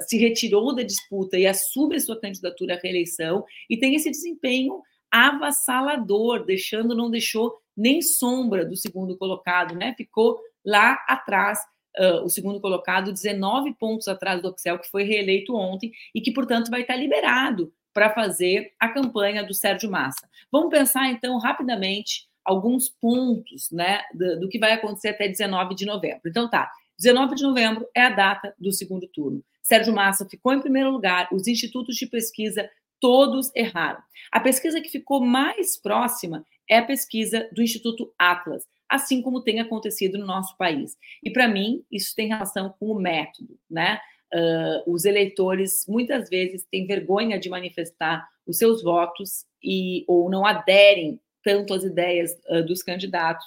se 0.00 0.18
retirou 0.18 0.74
da 0.74 0.82
disputa 0.82 1.38
e 1.38 1.46
assume 1.46 2.00
sua 2.00 2.20
candidatura 2.20 2.74
à 2.74 2.80
reeleição 2.82 3.44
e 3.70 3.76
tem 3.76 3.94
esse 3.94 4.10
desempenho 4.10 4.82
avassalador, 5.08 6.44
deixando, 6.44 6.96
não 6.96 7.10
deixou 7.10 7.54
nem 7.76 8.02
sombra 8.02 8.64
do 8.64 8.74
segundo 8.74 9.16
colocado, 9.16 9.74
né? 9.76 9.94
Ficou 9.96 10.40
lá 10.64 10.94
atrás 11.06 11.60
uh, 11.98 12.24
o 12.24 12.28
segundo 12.28 12.60
colocado, 12.60 13.12
19 13.12 13.74
pontos 13.74 14.08
atrás 14.08 14.40
do 14.40 14.48
Oxel, 14.48 14.78
que 14.78 14.90
foi 14.90 15.04
reeleito 15.04 15.54
ontem 15.54 15.92
e 16.14 16.20
que, 16.20 16.32
portanto, 16.32 16.70
vai 16.70 16.82
estar 16.82 16.96
liberado 16.96 17.72
para 17.92 18.10
fazer 18.10 18.72
a 18.80 18.88
campanha 18.88 19.44
do 19.44 19.54
Sérgio 19.54 19.90
Massa. 19.90 20.28
Vamos 20.50 20.70
pensar, 20.70 21.10
então, 21.10 21.38
rapidamente 21.38 22.26
alguns 22.44 22.88
pontos 22.88 23.70
né, 23.70 24.00
do, 24.14 24.40
do, 24.40 24.48
que 24.48 24.58
vai 24.58 24.72
acontecer 24.72 25.08
até 25.08 25.28
19 25.28 25.74
de 25.74 25.86
novembro. 25.86 26.22
Então, 26.26 26.48
tá, 26.48 26.70
19 26.98 27.34
de 27.34 27.42
novembro 27.42 27.86
é 27.94 28.02
a 28.02 28.10
data 28.10 28.54
do 28.58 28.72
segundo 28.72 29.06
turno. 29.06 29.44
Sérgio 29.62 29.94
Massa 29.94 30.26
ficou 30.28 30.52
em 30.52 30.60
primeiro 30.60 30.90
lugar, 30.90 31.28
os 31.32 31.46
institutos 31.46 31.96
de 31.96 32.06
pesquisa 32.06 32.68
todos 33.00 33.50
erraram. 33.54 34.00
A 34.30 34.40
pesquisa 34.40 34.80
que 34.80 34.88
ficou 34.88 35.20
mais 35.20 35.76
próxima 35.80 36.44
é 36.68 36.78
a 36.78 36.84
pesquisa 36.84 37.48
do 37.52 37.62
Instituto 37.62 38.12
Atlas 38.18 38.64
assim 38.92 39.22
como 39.22 39.42
tem 39.42 39.58
acontecido 39.58 40.18
no 40.18 40.26
nosso 40.26 40.54
país. 40.58 40.98
E 41.24 41.30
para 41.30 41.48
mim, 41.48 41.82
isso 41.90 42.14
tem 42.14 42.28
relação 42.28 42.74
com 42.78 42.86
o 42.86 43.00
método, 43.00 43.58
né? 43.70 43.98
Uh, 44.34 44.92
os 44.92 45.04
eleitores 45.04 45.84
muitas 45.88 46.28
vezes 46.28 46.66
têm 46.70 46.86
vergonha 46.86 47.38
de 47.38 47.48
manifestar 47.48 48.26
os 48.46 48.58
seus 48.58 48.82
votos 48.82 49.44
e 49.62 50.04
ou 50.06 50.30
não 50.30 50.44
aderem 50.46 51.20
tanto 51.42 51.74
às 51.74 51.84
ideias 51.84 52.32
uh, 52.48 52.62
dos 52.64 52.82
candidatos. 52.82 53.46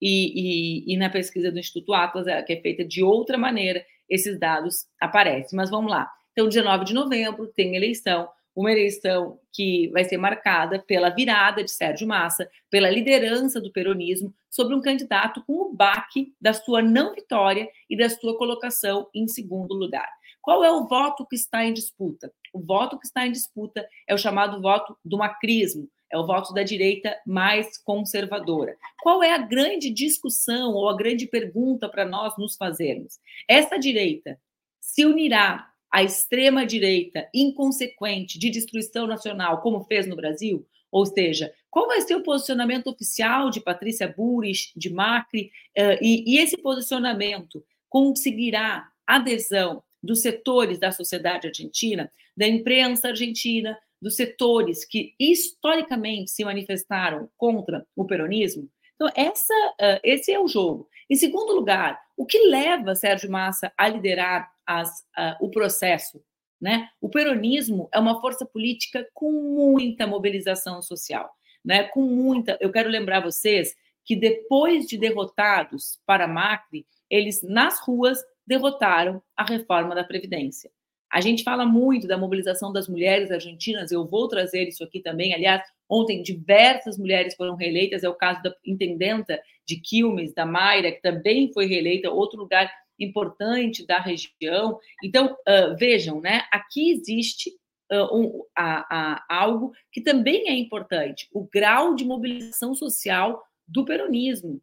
E, 0.00 0.88
e, 0.88 0.94
e, 0.94 0.96
na 0.96 1.08
pesquisa 1.08 1.50
do 1.50 1.58
Instituto 1.58 1.94
Atlas, 1.94 2.26
que 2.44 2.52
é 2.52 2.60
feita 2.60 2.84
de 2.84 3.02
outra 3.02 3.38
maneira, 3.38 3.84
esses 4.08 4.38
dados 4.38 4.86
aparecem. 5.00 5.56
Mas 5.56 5.70
vamos 5.70 5.90
lá. 5.90 6.10
Então, 6.32 6.48
19 6.48 6.84
de 6.84 6.94
novembro 6.94 7.46
tem 7.48 7.76
eleição. 7.76 8.28
Uma 8.56 8.72
eleição 8.72 9.38
que 9.52 9.88
vai 9.88 10.02
ser 10.04 10.16
marcada 10.16 10.78
pela 10.78 11.10
virada 11.10 11.62
de 11.62 11.70
Sérgio 11.70 12.08
Massa, 12.08 12.48
pela 12.70 12.88
liderança 12.88 13.60
do 13.60 13.70
peronismo 13.70 14.34
sobre 14.50 14.74
um 14.74 14.80
candidato 14.80 15.44
com 15.46 15.52
o 15.52 15.74
baque 15.74 16.34
da 16.40 16.54
sua 16.54 16.80
não 16.80 17.14
vitória 17.14 17.68
e 17.88 17.96
da 17.96 18.08
sua 18.08 18.38
colocação 18.38 19.08
em 19.14 19.28
segundo 19.28 19.74
lugar. 19.74 20.08
Qual 20.40 20.64
é 20.64 20.72
o 20.72 20.86
voto 20.86 21.26
que 21.26 21.36
está 21.36 21.64
em 21.64 21.74
disputa? 21.74 22.32
O 22.52 22.60
voto 22.60 22.98
que 22.98 23.06
está 23.06 23.26
em 23.26 23.32
disputa 23.32 23.86
é 24.08 24.14
o 24.14 24.18
chamado 24.18 24.62
voto 24.62 24.96
do 25.04 25.18
macrismo, 25.18 25.88
é 26.10 26.16
o 26.16 26.26
voto 26.26 26.54
da 26.54 26.62
direita 26.62 27.14
mais 27.26 27.76
conservadora. 27.78 28.76
Qual 29.02 29.22
é 29.22 29.34
a 29.34 29.38
grande 29.38 29.90
discussão 29.90 30.72
ou 30.72 30.88
a 30.88 30.96
grande 30.96 31.26
pergunta 31.26 31.88
para 31.88 32.06
nós 32.06 32.38
nos 32.38 32.56
fazermos? 32.56 33.18
Essa 33.46 33.76
direita 33.76 34.40
se 34.80 35.04
unirá 35.04 35.68
à 35.96 36.02
extrema-direita 36.02 37.26
inconsequente 37.32 38.38
de 38.38 38.50
destruição 38.50 39.06
nacional, 39.06 39.62
como 39.62 39.82
fez 39.84 40.06
no 40.06 40.14
Brasil? 40.14 40.68
Ou 40.92 41.06
seja, 41.06 41.50
qual 41.70 41.86
vai 41.86 42.02
ser 42.02 42.16
o 42.16 42.22
posicionamento 42.22 42.88
oficial 42.88 43.48
de 43.48 43.62
Patrícia 43.62 44.06
Burris, 44.06 44.74
de 44.76 44.90
Macri, 44.92 45.50
uh, 45.74 45.96
e, 46.02 46.34
e 46.34 46.38
esse 46.38 46.58
posicionamento 46.58 47.64
conseguirá 47.88 48.86
adesão 49.06 49.82
dos 50.02 50.20
setores 50.20 50.78
da 50.78 50.92
sociedade 50.92 51.48
argentina, 51.48 52.12
da 52.36 52.46
imprensa 52.46 53.08
argentina, 53.08 53.74
dos 54.00 54.16
setores 54.16 54.84
que 54.84 55.14
historicamente 55.18 56.30
se 56.30 56.44
manifestaram 56.44 57.30
contra 57.38 57.86
o 57.96 58.04
peronismo? 58.04 58.68
Então, 58.96 59.10
essa, 59.16 59.54
uh, 59.80 60.00
esse 60.04 60.30
é 60.30 60.38
o 60.38 60.46
jogo. 60.46 60.90
Em 61.08 61.16
segundo 61.16 61.54
lugar, 61.54 61.98
o 62.18 62.26
que 62.26 62.38
leva 62.48 62.94
Sérgio 62.94 63.30
Massa 63.30 63.72
a 63.78 63.88
liderar 63.88 64.54
as, 64.66 65.00
uh, 65.16 65.36
o 65.40 65.50
processo? 65.50 66.22
Né? 66.60 66.88
O 67.00 67.08
peronismo 67.08 67.88
é 67.92 67.98
uma 67.98 68.20
força 68.20 68.46
política 68.46 69.06
com 69.12 69.30
muita 69.30 70.06
mobilização 70.06 70.80
social, 70.80 71.30
né? 71.64 71.84
com 71.84 72.02
muita. 72.02 72.56
Eu 72.60 72.72
quero 72.72 72.88
lembrar 72.88 73.20
vocês 73.20 73.74
que 74.04 74.16
depois 74.16 74.86
de 74.86 74.96
derrotados 74.96 76.00
para 76.06 76.28
Macri, 76.28 76.86
eles 77.10 77.42
nas 77.42 77.80
ruas 77.80 78.18
derrotaram 78.46 79.22
a 79.36 79.44
reforma 79.44 79.94
da 79.94 80.04
Previdência. 80.04 80.70
A 81.10 81.20
gente 81.20 81.42
fala 81.42 81.64
muito 81.64 82.06
da 82.06 82.18
mobilização 82.18 82.72
das 82.72 82.88
mulheres 82.88 83.30
argentinas, 83.30 83.92
eu 83.92 84.04
vou 84.06 84.28
trazer 84.28 84.68
isso 84.68 84.82
aqui 84.82 85.00
também. 85.00 85.34
Aliás, 85.34 85.62
ontem 85.88 86.22
diversas 86.22 86.98
mulheres 86.98 87.34
foram 87.34 87.54
reeleitas, 87.54 88.02
é 88.02 88.08
o 88.08 88.14
caso 88.14 88.42
da 88.42 88.54
intendenta 88.64 89.40
de 89.64 89.80
Quilmes, 89.80 90.34
da 90.34 90.44
Mayra, 90.44 90.92
que 90.92 91.00
também 91.00 91.52
foi 91.52 91.66
reeleita, 91.66 92.10
outro 92.10 92.38
lugar 92.38 92.70
importante 92.98 93.86
da 93.86 93.98
região. 93.98 94.78
Então, 95.02 95.36
uh, 95.48 95.76
vejam, 95.76 96.20
né? 96.20 96.42
Aqui 96.50 96.90
existe 96.90 97.50
uh, 97.92 98.16
um, 98.16 98.42
a, 98.56 99.14
a, 99.14 99.24
algo 99.28 99.72
que 99.92 100.00
também 100.00 100.48
é 100.48 100.54
importante: 100.54 101.28
o 101.32 101.46
grau 101.46 101.94
de 101.94 102.04
mobilização 102.04 102.74
social 102.74 103.42
do 103.66 103.84
peronismo 103.84 104.60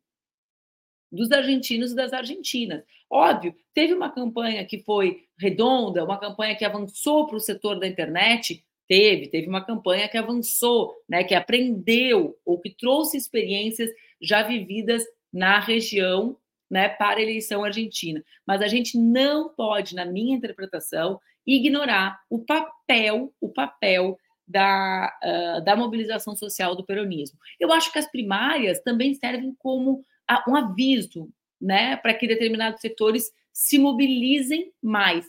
dos 1.13 1.31
argentinos 1.31 1.91
e 1.91 1.95
das 1.95 2.11
argentinas. 2.11 2.83
Óbvio, 3.09 3.53
teve 3.73 3.93
uma 3.93 4.09
campanha 4.09 4.65
que 4.65 4.79
foi 4.79 5.25
redonda, 5.37 6.03
uma 6.03 6.19
campanha 6.19 6.55
que 6.55 6.65
avançou 6.65 7.27
para 7.27 7.37
o 7.37 7.39
setor 7.39 7.79
da 7.79 7.87
internet, 7.87 8.65
teve, 8.87 9.27
teve 9.27 9.47
uma 9.47 9.63
campanha 9.63 10.09
que 10.09 10.17
avançou, 10.17 10.95
né, 11.07 11.23
que 11.23 11.35
aprendeu 11.35 12.35
ou 12.43 12.59
que 12.59 12.71
trouxe 12.71 13.15
experiências 13.15 13.91
já 14.19 14.41
vividas 14.41 15.03
na 15.31 15.59
região, 15.59 16.35
né, 16.73 16.89
para 16.89 17.19
a 17.19 17.21
eleição 17.21 17.63
argentina. 17.63 18.23
Mas 18.47 18.59
a 18.63 18.67
gente 18.67 18.97
não 18.97 19.53
pode, 19.53 19.93
na 19.93 20.05
minha 20.05 20.35
interpretação, 20.35 21.19
ignorar 21.45 22.19
o 22.27 22.43
papel, 22.43 23.31
o 23.39 23.47
papel 23.47 24.17
da, 24.47 25.15
uh, 25.23 25.63
da 25.63 25.75
mobilização 25.75 26.35
social 26.35 26.75
do 26.75 26.83
peronismo. 26.83 27.37
Eu 27.59 27.71
acho 27.71 27.91
que 27.93 27.99
as 27.99 28.09
primárias 28.09 28.81
também 28.81 29.13
servem 29.13 29.53
como 29.59 30.03
um 30.47 30.55
aviso, 30.55 31.29
né, 31.61 31.95
para 31.95 32.15
que 32.15 32.25
determinados 32.25 32.81
setores 32.81 33.31
se 33.53 33.77
mobilizem 33.77 34.73
mais, 34.81 35.27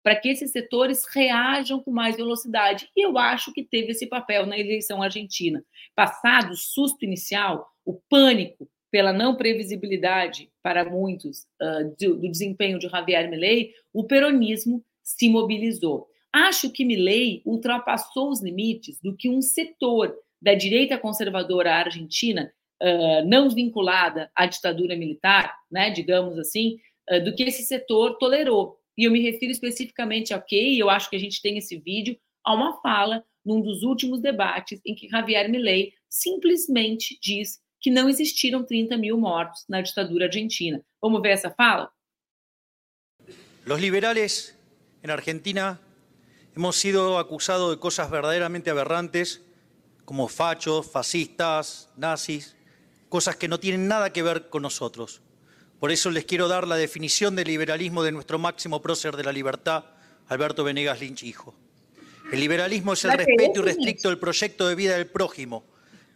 para 0.00 0.14
que 0.14 0.28
esses 0.28 0.52
setores 0.52 1.04
reajam 1.12 1.82
com 1.82 1.90
mais 1.90 2.14
velocidade. 2.14 2.88
E 2.96 3.04
eu 3.04 3.18
acho 3.18 3.52
que 3.52 3.64
teve 3.64 3.90
esse 3.90 4.06
papel 4.06 4.46
na 4.46 4.56
eleição 4.56 5.02
argentina. 5.02 5.60
Passado 5.92 6.52
o 6.52 6.56
susto 6.56 7.04
inicial, 7.04 7.68
o 7.84 7.94
pânico 8.08 8.68
pela 8.94 9.12
não 9.12 9.34
previsibilidade 9.34 10.48
para 10.62 10.88
muitos 10.88 11.48
uh, 11.60 11.96
do, 11.98 12.14
do, 12.14 12.30
desempenho 12.30 12.78
de 12.78 12.88
Javier 12.88 13.28
Milei, 13.28 13.72
o 13.92 14.04
peronismo 14.04 14.84
se 15.02 15.28
mobilizou. 15.28 16.06
Acho 16.32 16.70
que 16.70 16.84
Milei 16.84 17.42
ultrapassou 17.44 18.30
os 18.30 18.40
limites 18.40 19.00
do 19.02 19.16
que 19.16 19.28
um 19.28 19.42
setor 19.42 20.16
da 20.40 20.54
direita 20.54 20.96
conservadora 20.96 21.74
argentina 21.74 22.52
uh, 22.80 23.28
não 23.28 23.50
vinculada 23.50 24.30
à 24.32 24.46
ditadura 24.46 24.94
militar, 24.94 25.52
né, 25.68 25.90
digamos 25.90 26.38
assim, 26.38 26.76
uh, 27.10 27.24
do 27.24 27.34
que 27.34 27.42
esse 27.42 27.64
setor 27.64 28.16
tolerou. 28.18 28.76
E 28.96 29.08
eu 29.08 29.10
me 29.10 29.20
refiro 29.20 29.50
especificamente 29.50 30.32
ao 30.32 30.40
que, 30.40 30.78
eu 30.78 30.88
acho 30.88 31.10
que 31.10 31.16
a 31.16 31.20
gente 31.20 31.42
tem 31.42 31.58
esse 31.58 31.76
vídeo, 31.78 32.16
a 32.44 32.54
uma 32.54 32.80
fala 32.80 33.24
num 33.44 33.60
dos 33.60 33.82
últimos 33.82 34.20
debates 34.20 34.80
em 34.86 34.94
que 34.94 35.08
Javier 35.08 35.50
Milei 35.50 35.92
simplesmente 36.08 37.18
diz 37.20 37.63
que 37.84 37.90
não 37.90 38.08
existiram 38.08 38.64
30 38.64 38.96
mil 38.96 39.18
mortos 39.18 39.66
na 39.68 39.82
ditadura 39.82 40.24
argentina. 40.24 40.80
Vamos 41.02 41.20
ver 41.20 41.32
essa 41.32 41.50
fala? 41.50 41.92
Los 43.66 43.78
liberales 43.78 44.56
en 45.02 45.10
Argentina 45.10 45.78
hemos 46.56 46.76
sido 46.76 47.18
acusados 47.18 47.70
de 47.70 47.78
cosas 47.78 48.10
verdaderamente 48.10 48.70
aberrantes, 48.70 49.42
como 50.06 50.28
fachos, 50.28 50.90
fascistas, 50.90 51.90
nazis, 51.94 52.56
cosas 53.10 53.36
que 53.36 53.48
no 53.48 53.60
tienen 53.60 53.86
nada 53.86 54.14
que 54.14 54.22
ver 54.22 54.48
con 54.48 54.62
nosotros. 54.62 55.20
Por 55.78 55.92
eso 55.92 56.10
les 56.10 56.24
quiero 56.24 56.48
dar 56.48 56.66
la 56.66 56.76
definición 56.76 57.36
del 57.36 57.48
liberalismo 57.48 58.02
de 58.02 58.12
nuestro 58.12 58.38
máximo 58.38 58.80
prócer 58.80 59.14
de 59.14 59.24
la 59.24 59.32
libertad, 59.32 59.84
Alberto 60.28 60.64
Venegas 60.64 61.00
Lynch, 61.00 61.22
hijo. 61.22 61.54
El 62.32 62.40
liberalismo 62.40 62.94
es 62.94 63.04
el 63.04 63.12
respeto 63.12 63.60
irrestricto 63.60 64.08
del 64.08 64.18
proyecto 64.18 64.68
de 64.68 64.74
vida 64.74 64.96
del 64.96 65.06
prójimo, 65.06 65.66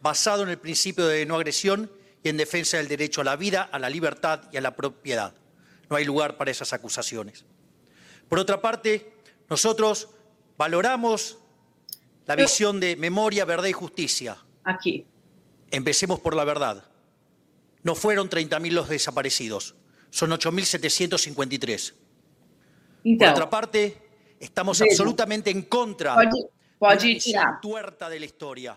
basado 0.00 0.42
en 0.42 0.48
el 0.48 0.58
principio 0.58 1.06
de 1.06 1.26
no 1.26 1.36
agresión 1.36 1.90
y 2.22 2.28
en 2.28 2.36
defensa 2.36 2.76
del 2.76 2.88
derecho 2.88 3.20
a 3.20 3.24
la 3.24 3.36
vida, 3.36 3.62
a 3.70 3.78
la 3.78 3.90
libertad 3.90 4.42
y 4.52 4.56
a 4.56 4.60
la 4.60 4.74
propiedad. 4.74 5.34
No 5.88 5.96
hay 5.96 6.04
lugar 6.04 6.36
para 6.36 6.50
esas 6.50 6.72
acusaciones. 6.72 7.44
Por 8.28 8.38
otra 8.38 8.60
parte, 8.60 9.12
nosotros 9.48 10.08
valoramos 10.56 11.38
la 12.26 12.36
visión 12.36 12.78
de 12.80 12.96
memoria, 12.96 13.44
verdad 13.44 13.68
y 13.68 13.72
justicia. 13.72 14.36
Aquí. 14.64 15.06
Empecemos 15.70 16.20
por 16.20 16.36
la 16.36 16.44
verdad. 16.44 16.84
No 17.82 17.94
fueron 17.94 18.28
30.000 18.28 18.70
los 18.72 18.88
desaparecidos, 18.88 19.74
son 20.10 20.30
8.753. 20.30 21.94
Então, 23.04 23.28
por 23.28 23.28
outra 23.28 23.48
parte, 23.48 23.96
estamos 24.40 24.82
absolutamente 24.82 25.50
em 25.50 25.62
contra 25.62 26.14
pode, 26.14 26.48
pode 26.78 27.14
da 27.14 27.20
tirar. 27.20 27.60
tuerta 27.60 28.08
da 28.08 28.16
história. 28.16 28.76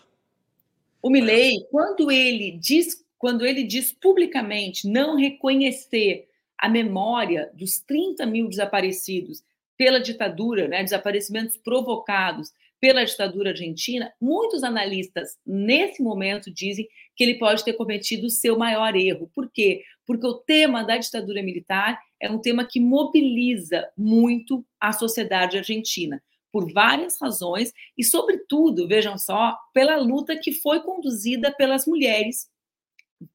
O 1.02 1.10
Milley, 1.10 1.66
quando 1.72 2.12
ele 2.12 2.52
diz, 2.52 3.04
quando 3.18 3.46
ele 3.46 3.64
diz 3.64 3.92
publicamente 3.92 4.88
não 4.88 5.16
reconhecer 5.16 6.28
a 6.58 6.70
memória 6.70 7.50
dos 7.54 7.80
30 7.80 8.26
mil 8.26 8.48
desaparecidos 8.48 9.44
pela 9.76 10.00
ditadura, 10.00 10.68
né, 10.68 10.84
desaparecimentos 10.84 11.58
provocados 11.58 12.50
pela 12.80 13.04
ditadura 13.04 13.50
argentina, 13.50 14.12
muitos 14.20 14.64
analistas, 14.64 15.38
nesse 15.46 16.02
momento, 16.04 16.52
dizem 16.52 16.88
que 17.16 17.24
ele 17.24 17.40
pode 17.40 17.64
ter 17.64 17.74
cometido 17.74 18.28
o 18.28 18.30
seu 18.30 18.58
maior 18.58 18.96
erro. 18.96 19.30
Por 19.34 19.52
quê? 19.52 19.84
Porque 20.06 20.26
o 20.26 20.36
tema 20.36 20.84
da 20.84 20.98
ditadura 20.98 21.42
militar 21.44 22.00
é 22.20 22.30
um 22.30 22.40
tema 22.40 22.66
que 22.66 22.80
mobiliza 22.80 23.88
muito 23.98 24.66
a 24.80 24.92
sociedade 24.92 25.58
argentina, 25.58 26.22
por 26.52 26.72
várias 26.74 27.18
razões, 27.20 27.72
e, 27.98 28.04
sobretudo, 28.04 28.88
vejam 28.88 29.18
só, 29.18 29.58
pela 29.74 29.98
luta 29.98 30.38
que 30.38 30.52
foi 30.52 30.82
conduzida 30.82 31.52
pelas 31.52 31.86
mulheres. 31.86 32.50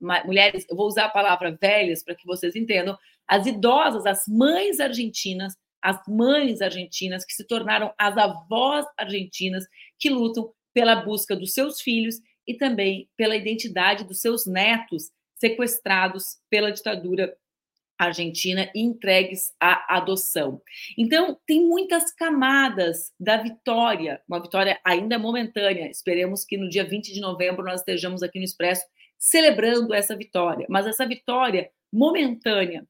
Mulheres, 0.01 0.67
eu 0.69 0.77
vou 0.77 0.87
usar 0.87 1.07
a 1.07 1.11
palavra 1.11 1.57
velhas 1.61 2.03
para 2.05 2.15
que 2.15 2.27
vocês 2.27 2.55
entendam, 2.55 2.99
as 3.27 3.47
idosas, 3.47 4.05
as 4.05 4.25
mães 4.29 4.81
argentinas 4.81 5.55
as 5.87 6.01
mães 6.09 6.61
argentinas 6.61 7.25
que 7.25 7.33
se 7.33 7.47
tornaram 7.47 7.95
as 7.97 8.19
avós 8.19 8.85
argentinas 8.97 9.65
que 9.97 10.11
lutam 10.11 10.53
pela 10.75 10.97
busca 10.97 11.37
dos 11.37 11.53
seus 11.53 11.81
filhos 11.81 12.17
e 12.45 12.55
também 12.55 13.09
pela 13.17 13.37
identidade 13.37 14.03
dos 14.03 14.21
seus 14.21 14.47
netos 14.47 15.11
sequestrados 15.37 16.39
pela 16.51 16.73
ditadura 16.73 17.37
argentina 17.99 18.71
e 18.75 18.81
entregues 18.81 19.55
à 19.61 19.97
adoção. 19.97 20.61
Então, 20.97 21.39
tem 21.47 21.67
muitas 21.67 22.13
camadas 22.13 23.13
da 23.19 23.37
vitória, 23.37 24.21
uma 24.29 24.41
vitória 24.41 24.79
ainda 24.85 25.19
momentânea. 25.19 25.91
Esperemos 25.91 26.45
que 26.45 26.57
no 26.57 26.69
dia 26.69 26.85
20 26.85 27.13
de 27.13 27.21
novembro 27.21 27.65
nós 27.65 27.81
estejamos 27.81 28.23
aqui 28.23 28.39
no 28.39 28.45
Expresso 28.45 28.85
celebrando 29.19 29.95
essa 29.95 30.15
vitória, 30.15 30.67
mas 30.69 30.87
essa 30.87 31.07
vitória 31.07 31.71
momentânea 31.93 32.87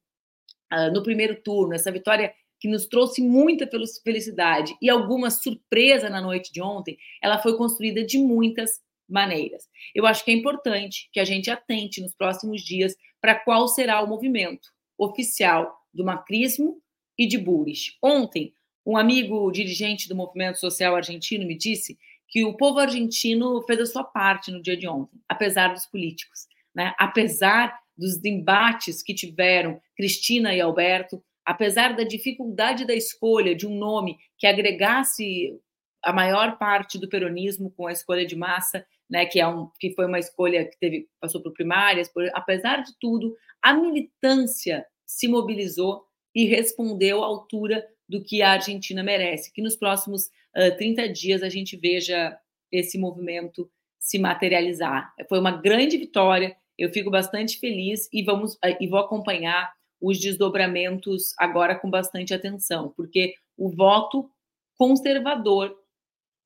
uh, 0.73 0.93
no 0.93 1.03
primeiro 1.03 1.41
turno, 1.41 1.75
essa 1.75 1.93
vitória 1.93 2.35
que 2.59 2.69
nos 2.69 2.87
trouxe 2.87 3.23
muita 3.23 3.69
felicidade 4.03 4.75
e 4.81 4.89
alguma 4.89 5.31
surpresa 5.31 6.09
na 6.09 6.21
noite 6.21 6.53
de 6.53 6.61
ontem, 6.61 6.97
ela 7.23 7.39
foi 7.39 7.57
construída 7.57 8.03
de 8.05 8.19
muitas 8.19 8.81
maneiras. 9.09 9.69
Eu 9.95 10.07
acho 10.07 10.25
que 10.25 10.31
é 10.31 10.35
importante 10.35 11.09
que 11.13 11.21
a 11.21 11.25
gente 11.25 11.51
atente 11.51 12.01
nos 12.01 12.15
próximos 12.15 12.63
dias 12.63 12.97
para 13.21 13.37
qual 13.37 13.69
será 13.69 14.03
o 14.03 14.09
movimento 14.09 14.69
oficial 14.99 15.77
do 15.93 16.05
macrismo 16.05 16.81
e 17.19 17.27
de 17.27 17.39
Bullrich. 17.39 17.97
Ontem, 18.03 18.53
um 18.85 18.97
amigo 18.97 19.51
dirigente 19.51 20.09
do 20.09 20.15
movimento 20.15 20.59
social 20.59 20.95
argentino 20.95 21.47
me 21.47 21.57
disse 21.57 21.99
que 22.29 22.45
o 22.45 22.57
povo 22.57 22.79
argentino 22.79 23.63
fez 23.63 23.81
a 23.81 23.87
sua 23.87 24.05
parte 24.05 24.51
no 24.51 24.63
dia 24.63 24.77
de 24.77 24.87
ontem, 24.87 25.21
apesar 25.29 25.73
dos 25.73 25.87
políticos, 25.87 26.47
né? 26.75 26.95
apesar 26.99 27.79
dos 27.97 28.23
embates 28.25 29.03
que 29.03 29.15
tiveram 29.15 29.81
Cristina 29.97 30.55
e 30.55 30.61
Alberto, 30.61 31.23
apesar 31.45 31.95
da 31.95 32.05
dificuldade 32.05 32.85
da 32.85 32.95
escolha 32.95 33.55
de 33.55 33.67
um 33.67 33.77
nome 33.77 34.19
que 34.37 34.47
agregasse 34.47 35.59
a 36.03 36.13
maior 36.13 36.59
parte 36.59 36.99
do 36.99 37.09
peronismo 37.09 37.71
com 37.71 37.87
a 37.87 37.93
escolha 37.93 38.27
de 38.27 38.37
massa, 38.37 38.87
né, 39.09 39.25
que, 39.27 39.41
é 39.41 39.47
um, 39.47 39.71
que 39.79 39.95
foi 39.95 40.07
uma 40.07 40.19
escolha 40.19 40.65
que 40.65 40.79
teve, 40.79 41.09
passou 41.21 41.43
por 41.43 41.53
primárias, 41.53 42.09
por, 42.09 42.29
apesar 42.35 42.83
de 42.83 42.93
tudo, 42.99 43.37
a 43.63 43.73
militância 43.75 44.87
se 45.05 45.29
mobilizou 45.29 46.05
e 46.35 46.45
respondeu 46.45 47.23
à 47.23 47.27
altura 47.27 47.87
do 48.09 48.23
que 48.23 48.43
a 48.43 48.53
Argentina 48.53 49.03
merece, 49.03 49.53
que 49.53 49.63
nos 49.63 49.77
próximos 49.77 50.27
uh, 50.57 50.77
30 50.77 51.09
dias 51.09 51.43
a 51.43 51.49
gente 51.49 51.77
veja 51.77 52.37
esse 52.71 52.99
movimento 52.99 53.71
se 53.99 54.19
materializar. 54.19 55.13
Foi 55.29 55.39
uma 55.39 55.51
grande 55.51 55.97
vitória, 55.97 56.57
eu 56.77 56.91
fico 56.91 57.11
bastante 57.11 57.59
feliz 57.59 58.09
e 58.13 58.23
vamos 58.23 58.59
e 58.81 58.87
vou 58.87 58.99
acompanhar 58.99 59.73
os 60.01 60.21
desdobramentos 60.21 61.35
agora 61.39 61.75
com 61.75 61.89
bastante 61.89 62.35
atenção, 62.35 62.93
porque 62.97 63.35
o 63.57 63.71
voto 63.71 64.31
conservador 64.77 65.75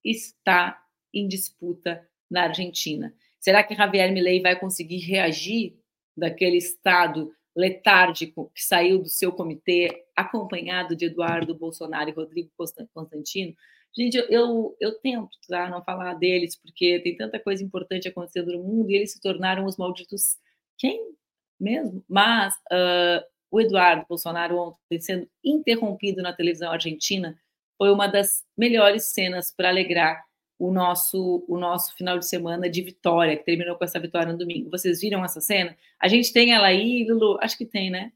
está 0.05 0.81
em 1.13 1.27
disputa 1.27 2.09
na 2.31 2.45
Argentina. 2.45 3.13
Será 3.39 3.63
que 3.63 3.75
Javier 3.75 4.13
Milei 4.13 4.41
vai 4.41 4.59
conseguir 4.59 4.99
reagir 4.99 5.77
daquele 6.17 6.57
estado 6.57 7.33
letárgico 7.57 8.51
que 8.55 8.63
saiu 8.63 8.99
do 8.99 9.09
seu 9.09 9.33
comitê, 9.33 10.05
acompanhado 10.15 10.95
de 10.95 11.07
Eduardo 11.07 11.55
Bolsonaro 11.55 12.11
e 12.11 12.13
Rodrigo 12.13 12.51
Constantino? 12.95 13.55
Gente, 13.97 14.17
eu, 14.17 14.27
eu, 14.29 14.77
eu 14.81 14.99
tento 15.01 15.31
tá, 15.49 15.69
não 15.69 15.83
falar 15.83 16.15
deles, 16.15 16.55
porque 16.57 17.01
tem 17.01 17.17
tanta 17.17 17.41
coisa 17.41 17.65
importante 17.65 18.07
acontecendo 18.07 18.53
no 18.53 18.63
mundo 18.63 18.91
e 18.91 18.95
eles 18.95 19.13
se 19.13 19.21
tornaram 19.21 19.65
os 19.65 19.77
malditos. 19.77 20.37
Quem 20.79 21.13
mesmo? 21.59 22.05
Mas 22.09 22.55
uh, 22.73 23.25
o 23.51 23.61
Eduardo 23.61 24.07
Bolsonaro 24.09 24.57
ontem 24.57 25.01
sendo 25.01 25.29
interrompido 25.45 26.23
na 26.23 26.33
televisão 26.33 26.71
argentina 26.71 27.37
foi 27.77 27.91
uma 27.91 28.07
das 28.07 28.45
melhores 28.57 29.07
cenas 29.07 29.53
para 29.55 29.71
alegrar 29.71 30.25
o 30.61 30.71
nosso 30.71 31.43
o 31.49 31.59
nosso 31.59 31.97
final 31.97 32.19
de 32.19 32.29
semana 32.29 32.69
de 32.69 32.83
vitória, 32.83 33.35
que 33.35 33.45
terminou 33.45 33.77
com 33.77 33.85
essa 33.85 33.99
vitória 33.99 34.31
no 34.31 34.39
domingo. 34.39 34.71
Vocês 34.71 35.01
viram 35.01 35.25
essa 35.25 35.41
cena? 35.41 35.75
A 35.99 36.07
gente 36.07 36.33
tem 36.35 36.53
ela 36.53 36.67
aí, 36.67 37.07
Lulu? 37.09 37.39
Acho 37.41 37.57
que 37.57 37.65
tem, 37.65 37.91
né? 37.91 38.13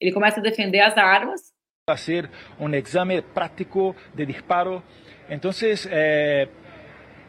Ele 0.00 0.10
começa 0.10 0.40
a 0.40 0.42
defender 0.42 0.80
as 0.80 0.96
armas. 0.96 1.52
Fazer 1.88 2.30
um 2.58 2.72
exame 2.74 3.20
prático 3.20 3.94
de 4.14 4.24
disparo. 4.24 4.82
Então, 5.28 5.50
eh, 5.90 6.48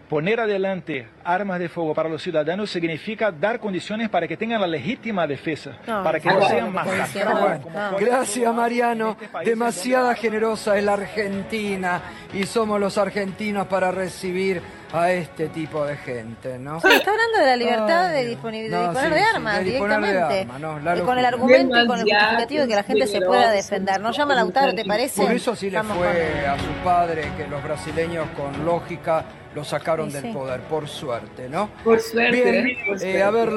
Poner 0.09 0.39
adelante 0.39 1.07
armas 1.23 1.57
de 1.57 1.67
fuego 1.67 1.95
para 1.95 2.07
los 2.07 2.21
ciudadanos 2.21 2.69
significa 2.69 3.31
dar 3.31 3.59
condiciones 3.59 4.07
para 4.07 4.27
que 4.27 4.37
tengan 4.37 4.61
la 4.61 4.67
legítima 4.67 5.25
defensa, 5.25 5.71
para 5.83 6.19
que 6.19 6.29
no 6.29 6.47
sean 6.47 6.71
masacrados. 6.71 7.61
Gracias, 7.99 8.53
Mariano. 8.53 9.17
Demasiada 9.43 10.13
generosa 10.13 10.77
es 10.77 10.83
la 10.83 10.93
Argentina 10.93 12.01
y 12.33 12.43
somos 12.43 12.79
los 12.79 12.99
argentinos 12.99 13.65
para 13.65 13.91
recibir 13.91 14.61
a 14.93 15.11
este 15.11 15.49
tipo 15.49 15.83
de 15.85 15.97
gente, 15.97 16.57
¿no? 16.57 16.77
está 16.77 17.11
hablando 17.11 17.39
de 17.39 17.45
la 17.45 17.55
libertad 17.57 18.11
de, 18.11 18.25
disponer 18.25 18.69
de 18.69 19.21
armas 19.21 19.63
directamente. 19.63 20.47
y 20.95 21.01
con 21.01 21.17
el 21.17 21.25
argumento 21.25 21.81
y 21.81 21.87
con 21.87 21.99
el 21.99 22.05
justificativo 22.05 22.61
de 22.61 22.67
que 22.67 22.75
la 22.75 22.83
gente 22.83 23.07
se 23.07 23.21
pueda 23.21 23.51
defender. 23.51 23.99
¿No 23.99 24.11
llama 24.11 24.35
Lautaro, 24.35 24.73
te 24.73 24.85
parece? 24.85 25.21
Por 25.21 25.31
eso 25.31 25.55
sí 25.55 25.69
le 25.69 25.81
fue 25.83 26.45
a 26.47 26.57
su 26.59 26.71
padre 26.83 27.31
que 27.35 27.47
los 27.47 27.61
brasileños 27.63 28.27
con 28.37 28.63
lógica 28.63 29.25
lo 29.55 29.63
sacaram 29.63 30.07
do 30.07 30.33
poder, 30.33 30.61
por 30.67 30.87
sorte, 30.87 31.47
não? 31.47 31.69
Por 31.83 31.99
suerte. 31.99 32.43
Bem, 32.43 32.75
por 32.85 32.99
suerte. 32.99 33.17
É, 33.17 33.21
a 33.21 33.31
ver, 33.31 33.47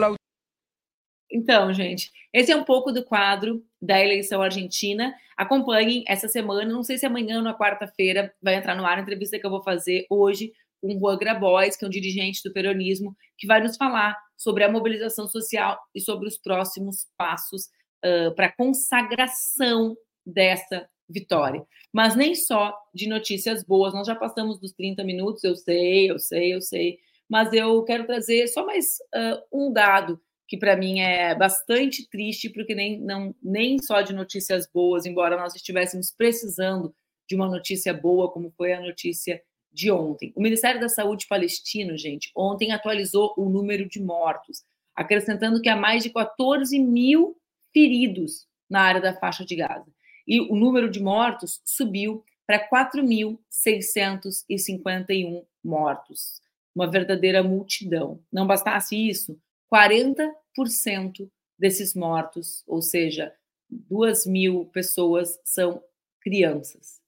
Então, 1.30 1.72
gente, 1.74 2.12
esse 2.32 2.52
é 2.52 2.56
um 2.56 2.62
pouco 2.62 2.92
do 2.92 3.04
quadro 3.04 3.64
da 3.82 4.00
eleição 4.00 4.40
argentina. 4.40 5.12
Acompanhem 5.36 6.04
essa 6.06 6.28
semana, 6.28 6.70
não 6.70 6.84
sei 6.84 6.98
se 6.98 7.04
amanhã 7.04 7.38
ou 7.38 7.42
na 7.42 7.56
quarta-feira 7.56 8.32
vai 8.40 8.54
entrar 8.54 8.76
no 8.76 8.86
ar 8.86 8.98
a 8.98 9.00
entrevista 9.00 9.38
que 9.38 9.44
eu 9.44 9.50
vou 9.50 9.62
fazer 9.62 10.06
hoje 10.08 10.52
com 10.80 10.94
o 10.94 10.98
Juan 11.00 11.18
Grabois, 11.18 11.76
que 11.76 11.84
é 11.84 11.88
um 11.88 11.90
dirigente 11.90 12.40
do 12.44 12.52
peronismo, 12.52 13.16
que 13.36 13.48
vai 13.48 13.60
nos 13.60 13.76
falar 13.76 14.16
sobre 14.36 14.62
a 14.62 14.70
mobilização 14.70 15.26
social 15.26 15.76
e 15.92 16.00
sobre 16.00 16.28
os 16.28 16.38
próximos 16.38 17.08
passos 17.16 17.64
uh, 18.04 18.32
para 18.36 18.46
a 18.46 18.56
consagração 18.56 19.96
dessa 20.24 20.88
vitória. 21.08 21.64
Mas 21.92 22.14
nem 22.14 22.34
só 22.34 22.76
de 22.94 23.08
notícias 23.08 23.64
boas, 23.64 23.94
nós 23.94 24.06
já 24.06 24.14
passamos 24.14 24.58
dos 24.58 24.72
30 24.72 25.02
minutos, 25.04 25.42
eu 25.44 25.56
sei, 25.56 26.10
eu 26.10 26.18
sei, 26.18 26.54
eu 26.54 26.60
sei, 26.60 26.98
mas 27.28 27.52
eu 27.52 27.82
quero 27.84 28.06
trazer 28.06 28.46
só 28.48 28.64
mais 28.64 28.98
uh, 29.14 29.40
um 29.52 29.72
dado 29.72 30.20
que 30.46 30.56
para 30.56 30.76
mim 30.76 31.00
é 31.00 31.34
bastante 31.34 32.08
triste, 32.08 32.48
porque 32.48 32.74
nem, 32.74 32.98
não, 32.98 33.34
nem 33.42 33.78
só 33.78 34.00
de 34.00 34.14
notícias 34.14 34.66
boas, 34.72 35.04
embora 35.04 35.36
nós 35.36 35.54
estivéssemos 35.54 36.10
precisando 36.10 36.94
de 37.28 37.36
uma 37.36 37.46
notícia 37.46 37.92
boa, 37.92 38.32
como 38.32 38.50
foi 38.56 38.72
a 38.72 38.80
notícia 38.80 39.42
de 39.70 39.90
ontem. 39.90 40.32
O 40.34 40.40
Ministério 40.40 40.80
da 40.80 40.88
Saúde 40.88 41.26
palestino, 41.28 41.98
gente, 41.98 42.30
ontem 42.34 42.72
atualizou 42.72 43.34
o 43.36 43.50
número 43.50 43.86
de 43.86 44.00
mortos, 44.00 44.62
acrescentando 44.96 45.60
que 45.60 45.68
há 45.68 45.76
mais 45.76 46.02
de 46.02 46.08
14 46.08 46.78
mil 46.78 47.36
feridos 47.70 48.46
na 48.70 48.80
área 48.80 49.02
da 49.02 49.14
faixa 49.14 49.44
de 49.44 49.54
Gaza 49.54 49.92
e 50.28 50.40
o 50.42 50.54
número 50.54 50.90
de 50.90 51.00
mortos 51.00 51.62
subiu 51.64 52.22
para 52.46 52.68
4.651 52.68 55.46
mortos. 55.64 56.42
Uma 56.74 56.90
verdadeira 56.90 57.42
multidão. 57.42 58.22
Não 58.30 58.46
bastasse 58.46 58.94
isso, 58.94 59.40
40% 59.72 61.30
desses 61.58 61.94
mortos, 61.94 62.62
ou 62.66 62.82
seja, 62.82 63.32
2 63.68 64.26
mil 64.26 64.66
pessoas, 64.66 65.40
são 65.42 65.82
crianças. 66.20 67.00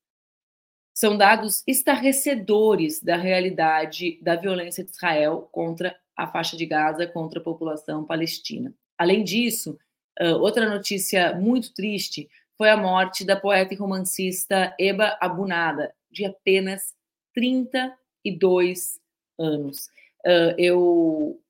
São 0.92 1.16
dados 1.16 1.62
estarrecedores 1.66 3.02
da 3.02 3.16
realidade 3.16 4.20
da 4.20 4.36
violência 4.36 4.84
de 4.84 4.90
Israel 4.90 5.48
contra 5.52 5.98
a 6.16 6.26
faixa 6.26 6.56
de 6.56 6.66
Gaza, 6.66 7.06
contra 7.06 7.38
a 7.40 7.42
população 7.42 8.04
palestina. 8.04 8.74
Além 8.98 9.24
disso, 9.24 9.78
outra 10.40 10.68
notícia 10.68 11.34
muito 11.34 11.72
triste 11.72 12.28
foi 12.60 12.68
a 12.68 12.76
morte 12.76 13.24
da 13.24 13.36
poeta 13.36 13.72
e 13.72 13.76
romancista 13.78 14.76
Eba 14.78 15.16
Abunada, 15.18 15.94
de 16.10 16.26
apenas 16.26 16.94
32 17.32 19.00
anos. 19.38 19.86
Uh, 20.26 20.52
eu, 20.58 21.40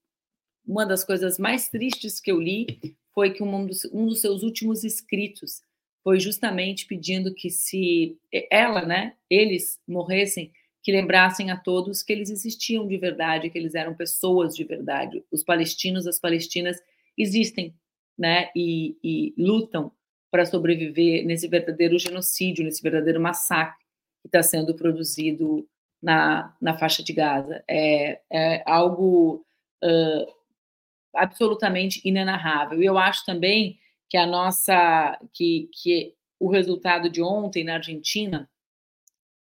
uma 0.64 0.86
das 0.86 1.02
coisas 1.02 1.36
mais 1.36 1.68
tristes 1.68 2.20
que 2.20 2.30
eu 2.30 2.40
li 2.40 2.96
foi 3.12 3.32
que 3.32 3.42
um 3.42 3.66
dos, 3.66 3.84
um 3.86 4.06
dos 4.06 4.20
seus 4.20 4.44
últimos 4.44 4.84
escritos 4.84 5.62
foi 6.04 6.20
justamente 6.20 6.86
pedindo 6.86 7.34
que 7.34 7.50
se 7.50 8.16
ela, 8.48 8.86
né, 8.86 9.16
eles 9.28 9.80
morressem, 9.88 10.52
que 10.80 10.92
lembrassem 10.92 11.50
a 11.50 11.56
todos 11.56 12.04
que 12.04 12.12
eles 12.12 12.30
existiam 12.30 12.86
de 12.86 12.96
verdade, 12.96 13.50
que 13.50 13.58
eles 13.58 13.74
eram 13.74 13.96
pessoas 13.96 14.54
de 14.54 14.62
verdade. 14.62 15.24
Os 15.28 15.42
palestinos, 15.42 16.06
as 16.06 16.20
palestinas 16.20 16.80
existem, 17.18 17.74
né, 18.16 18.48
e, 18.54 18.96
e 19.02 19.34
lutam 19.36 19.90
para 20.30 20.46
sobreviver 20.46 21.24
nesse 21.26 21.48
verdadeiro 21.48 21.98
genocídio, 21.98 22.64
nesse 22.64 22.82
verdadeiro 22.82 23.20
massacre 23.20 23.84
que 24.22 24.28
está 24.28 24.42
sendo 24.42 24.74
produzido 24.74 25.66
na, 26.02 26.54
na 26.60 26.76
faixa 26.78 27.02
de 27.02 27.12
Gaza. 27.12 27.62
É, 27.68 28.20
é 28.30 28.62
algo 28.66 29.44
uh, 29.82 30.32
absolutamente 31.14 32.00
inenarrável. 32.04 32.82
E 32.82 32.86
eu 32.86 32.96
acho 32.98 33.24
também 33.24 33.78
que 34.08 34.16
a 34.16 34.26
nossa, 34.26 35.18
que, 35.32 35.68
que 35.72 36.14
o 36.38 36.48
resultado 36.48 37.10
de 37.10 37.22
ontem 37.22 37.64
na 37.64 37.74
Argentina 37.74 38.48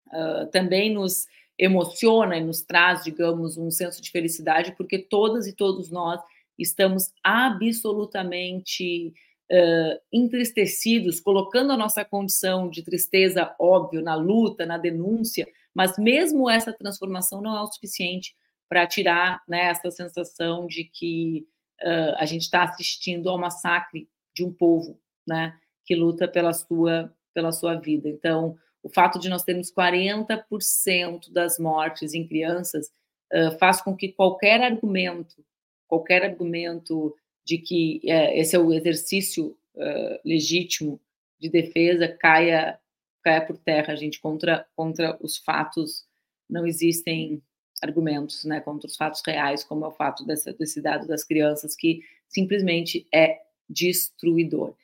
uh, 0.09 0.47
também 0.51 0.93
nos 0.93 1.27
emociona 1.59 2.37
e 2.37 2.45
nos 2.45 2.63
traz, 2.63 3.03
digamos, 3.05 3.57
um 3.57 3.71
senso 3.71 4.01
de 4.01 4.11
felicidade, 4.11 4.75
porque 4.77 4.99
todas 4.99 5.47
e 5.47 5.53
todos 5.53 5.91
nós 5.91 6.21
estamos 6.59 7.13
absolutamente 7.23 9.13
uh, 9.51 10.01
entristecidos, 10.13 11.21
colocando 11.21 11.73
a 11.73 11.77
nossa 11.77 12.05
condição 12.05 12.69
de 12.69 12.83
tristeza, 12.83 13.55
óbvio, 13.59 14.03
na 14.03 14.15
luta, 14.15 14.67
na 14.67 14.79
denúncia, 14.79 15.47
mas 15.75 15.99
mesmo 15.99 16.49
essa 16.49 16.73
transformação 16.73 17.41
não 17.41 17.57
é 17.57 17.63
o 17.63 17.67
suficiente 17.67 18.35
para 18.69 18.87
tirar 18.87 19.43
né, 19.49 19.67
essa 19.67 19.91
sensação 19.91 20.67
de 20.67 20.85
que 20.85 21.47
uh, 21.83 22.15
a 22.19 22.27
gente 22.27 22.43
está 22.43 22.65
assistindo 22.65 23.29
ao 23.29 23.39
massacre 23.39 24.09
de 24.35 24.45
um 24.45 24.53
povo 24.53 25.01
né, 25.27 25.57
que 25.85 25.95
luta 25.95 26.29
pela 26.29 26.53
sua, 26.53 27.13
pela 27.33 27.51
sua 27.51 27.75
vida. 27.75 28.09
Então, 28.09 28.57
o 28.83 28.89
fato 28.89 29.19
de 29.19 29.29
nós 29.29 29.43
termos 29.43 29.73
40% 29.73 31.33
das 31.33 31.59
mortes 31.59 32.15
em 32.15 32.27
crianças 32.27 32.89
uh, 33.33 33.59
faz 33.59 33.81
com 33.81 33.97
que 33.97 34.13
qualquer 34.13 34.61
argumento, 34.63 35.45
qualquer 35.87 36.25
argumento 36.25 37.15
de 37.49 37.57
que 37.57 38.03
uh, 38.05 38.39
esse 38.39 38.55
é 38.55 38.59
o 38.59 38.75
exercício 38.75 39.57
uh, 39.75 40.21
legítimo 40.23 41.01
de 41.41 41.49
defesa 41.49 42.07
caia, 42.07 42.79
caia 43.23 43.41
por 43.41 43.57
terra, 43.57 43.97
gente, 43.97 44.21
contra, 44.21 44.67
contra 44.77 45.17
os 45.23 45.39
fatos 45.39 46.07
não 46.49 46.67
existem 46.67 47.43
argumentos, 47.83 48.45
né, 48.45 48.61
contra 48.61 48.87
os 48.87 48.97
fatos 48.97 49.23
reais, 49.27 49.65
como 49.65 49.87
é 49.87 49.89
o 49.89 49.93
fato 49.93 50.27
dessa, 50.27 50.53
desse 50.53 50.83
dado 50.83 51.07
das 51.07 51.25
crianças, 51.25 51.75
que 51.75 52.03
simplesmente 52.29 53.07
é 53.15 53.39
destruidor. 53.67 54.75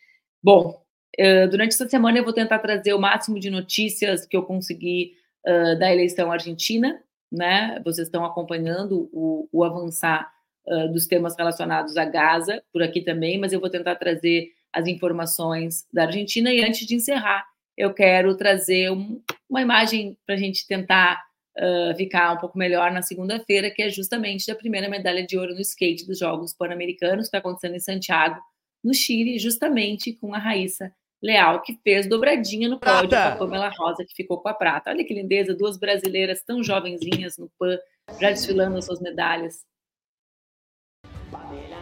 Bom, 0.42 0.82
uh, 1.20 1.48
durante 1.50 1.74
essa 1.74 1.88
semana 1.88 2.16
eu 2.16 2.24
vou 2.24 2.32
tentar 2.32 2.60
trazer 2.60 2.94
o 2.94 2.98
máximo 2.98 3.38
de 3.38 3.50
notícias 3.50 4.24
que 4.24 4.34
eu 4.34 4.42
conseguir 4.42 5.18
uh, 5.46 5.78
da 5.78 5.92
eleição 5.92 6.32
argentina, 6.32 6.98
né? 7.30 7.78
Vocês 7.84 8.08
estão 8.08 8.24
acompanhando 8.24 9.10
o, 9.12 9.48
o 9.52 9.64
avançar 9.64 10.34
uh, 10.66 10.92
dos 10.92 11.06
temas 11.06 11.36
relacionados 11.36 11.96
a 11.96 12.04
Gaza 12.04 12.62
por 12.72 12.82
aqui 12.82 13.00
também, 13.00 13.38
mas 13.38 13.52
eu 13.52 13.60
vou 13.60 13.70
tentar 13.70 13.96
trazer 13.96 14.50
as 14.72 14.86
informações 14.86 15.86
da 15.92 16.04
Argentina 16.04 16.52
e 16.52 16.64
antes 16.64 16.86
de 16.86 16.96
encerrar, 16.96 17.44
eu 17.76 17.92
quero 17.92 18.36
trazer 18.36 18.90
um, 18.90 19.22
uma 19.48 19.62
imagem 19.62 20.16
para 20.26 20.34
a 20.34 20.38
gente 20.38 20.66
tentar 20.66 21.22
uh, 21.58 21.96
ficar 21.96 22.32
um 22.32 22.38
pouco 22.38 22.58
melhor 22.58 22.90
na 22.90 23.02
segunda-feira, 23.02 23.70
que 23.70 23.82
é 23.82 23.90
justamente 23.90 24.46
da 24.46 24.54
primeira 24.54 24.88
medalha 24.88 25.26
de 25.26 25.38
ouro 25.38 25.54
no 25.54 25.60
skate 25.60 26.06
dos 26.06 26.18
Jogos 26.18 26.52
Pan-Americanos, 26.52 27.22
que 27.22 27.36
está 27.36 27.38
acontecendo 27.38 27.76
em 27.76 27.80
Santiago, 27.80 28.40
no 28.82 28.92
Chile, 28.92 29.38
justamente 29.38 30.12
com 30.12 30.34
a 30.34 30.38
Raíssa 30.38 30.92
Leal, 31.22 31.62
que 31.62 31.78
fez 31.82 32.06
dobradinha 32.06 32.68
no 32.68 32.78
pódio 32.78 33.08
com 33.08 33.16
a 33.16 33.36
Pamela 33.36 33.70
Rosa, 33.70 34.04
que 34.04 34.14
ficou 34.14 34.38
com 34.38 34.48
a 34.48 34.54
prata. 34.54 34.90
Olha 34.90 35.04
que 35.04 35.14
lindeza, 35.14 35.54
duas 35.54 35.78
brasileiras 35.78 36.42
tão 36.42 36.62
jovenzinhas 36.62 37.38
no 37.38 37.50
PAN, 37.58 37.78
já 38.20 38.30
desfilando 38.30 38.76
as 38.76 38.84
suas 38.84 39.00
medalhas. 39.00 39.64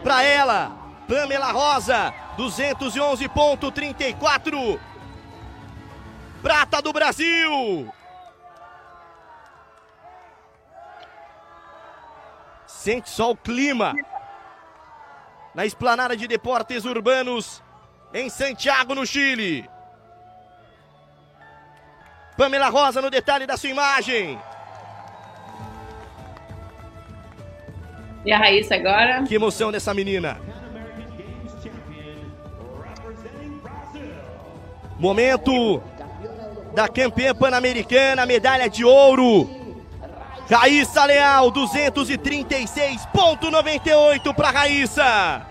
Para 0.03 0.21
ela, 0.21 0.71
Pamela 1.07 1.51
Rosa, 1.51 2.13
211,34. 2.37 4.79
Prata 6.41 6.81
do 6.81 6.91
Brasil! 6.91 7.89
Sente 12.67 13.09
só 13.09 13.31
o 13.31 13.37
clima 13.37 13.95
na 15.55 15.65
esplanada 15.65 16.17
de 16.17 16.27
deportes 16.27 16.83
urbanos 16.83 17.63
em 18.13 18.29
Santiago, 18.29 18.93
no 18.93 19.05
Chile. 19.05 19.69
Pamela 22.35 22.67
Rosa 22.67 23.01
no 23.01 23.09
detalhe 23.09 23.47
da 23.47 23.55
sua 23.55 23.69
imagem. 23.69 24.37
E 28.25 28.31
a 28.31 28.37
Raíssa 28.37 28.75
agora? 28.75 29.23
Que 29.23 29.35
emoção 29.35 29.69
dessa 29.71 29.93
menina. 29.93 30.37
Momento 34.97 35.83
da 36.73 36.87
campeã 36.87 37.35
pan-americana, 37.35 38.25
medalha 38.25 38.69
de 38.69 38.85
ouro. 38.85 39.49
Raíssa 40.49 41.03
Leal, 41.05 41.51
236,98 41.51 44.33
para 44.33 44.51
Raíssa. 44.51 45.45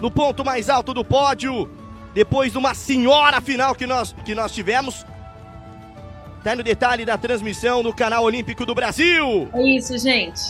No 0.00 0.10
ponto 0.10 0.44
mais 0.44 0.68
alto 0.68 0.92
do 0.92 1.04
pódio, 1.04 1.70
depois 2.14 2.50
de 2.52 2.58
uma 2.58 2.74
senhora 2.74 3.40
final 3.40 3.74
que 3.74 3.86
nós, 3.86 4.14
que 4.24 4.34
nós 4.34 4.52
tivemos. 4.52 5.06
Tá 6.46 6.54
no 6.54 6.62
detalhe 6.62 7.04
da 7.04 7.18
transmissão 7.18 7.82
no 7.82 7.92
canal 7.92 8.22
Olímpico 8.22 8.64
do 8.64 8.72
Brasil. 8.72 9.50
É 9.52 9.62
isso, 9.64 9.98
gente. 9.98 10.40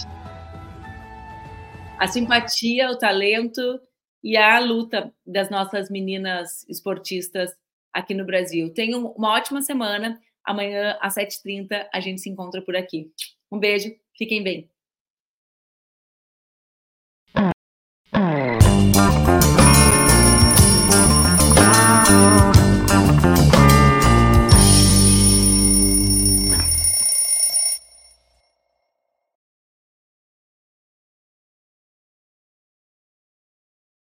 A 1.98 2.06
simpatia, 2.06 2.90
o 2.90 2.98
talento 2.98 3.80
e 4.22 4.36
a 4.36 4.58
luta 4.58 5.10
das 5.26 5.48
nossas 5.48 5.88
meninas 5.88 6.68
esportistas 6.68 7.50
aqui 7.94 8.12
no 8.12 8.26
Brasil. 8.26 8.74
Tenham 8.74 9.06
uma 9.16 9.30
ótima 9.30 9.62
semana. 9.62 10.20
Amanhã, 10.44 10.98
às 11.00 11.14
7h30, 11.14 11.88
a 11.90 11.98
gente 11.98 12.20
se 12.20 12.28
encontra 12.28 12.60
por 12.60 12.76
aqui. 12.76 13.10
Um 13.50 13.58
beijo, 13.58 13.90
fiquem 14.18 14.42
bem. 14.42 14.68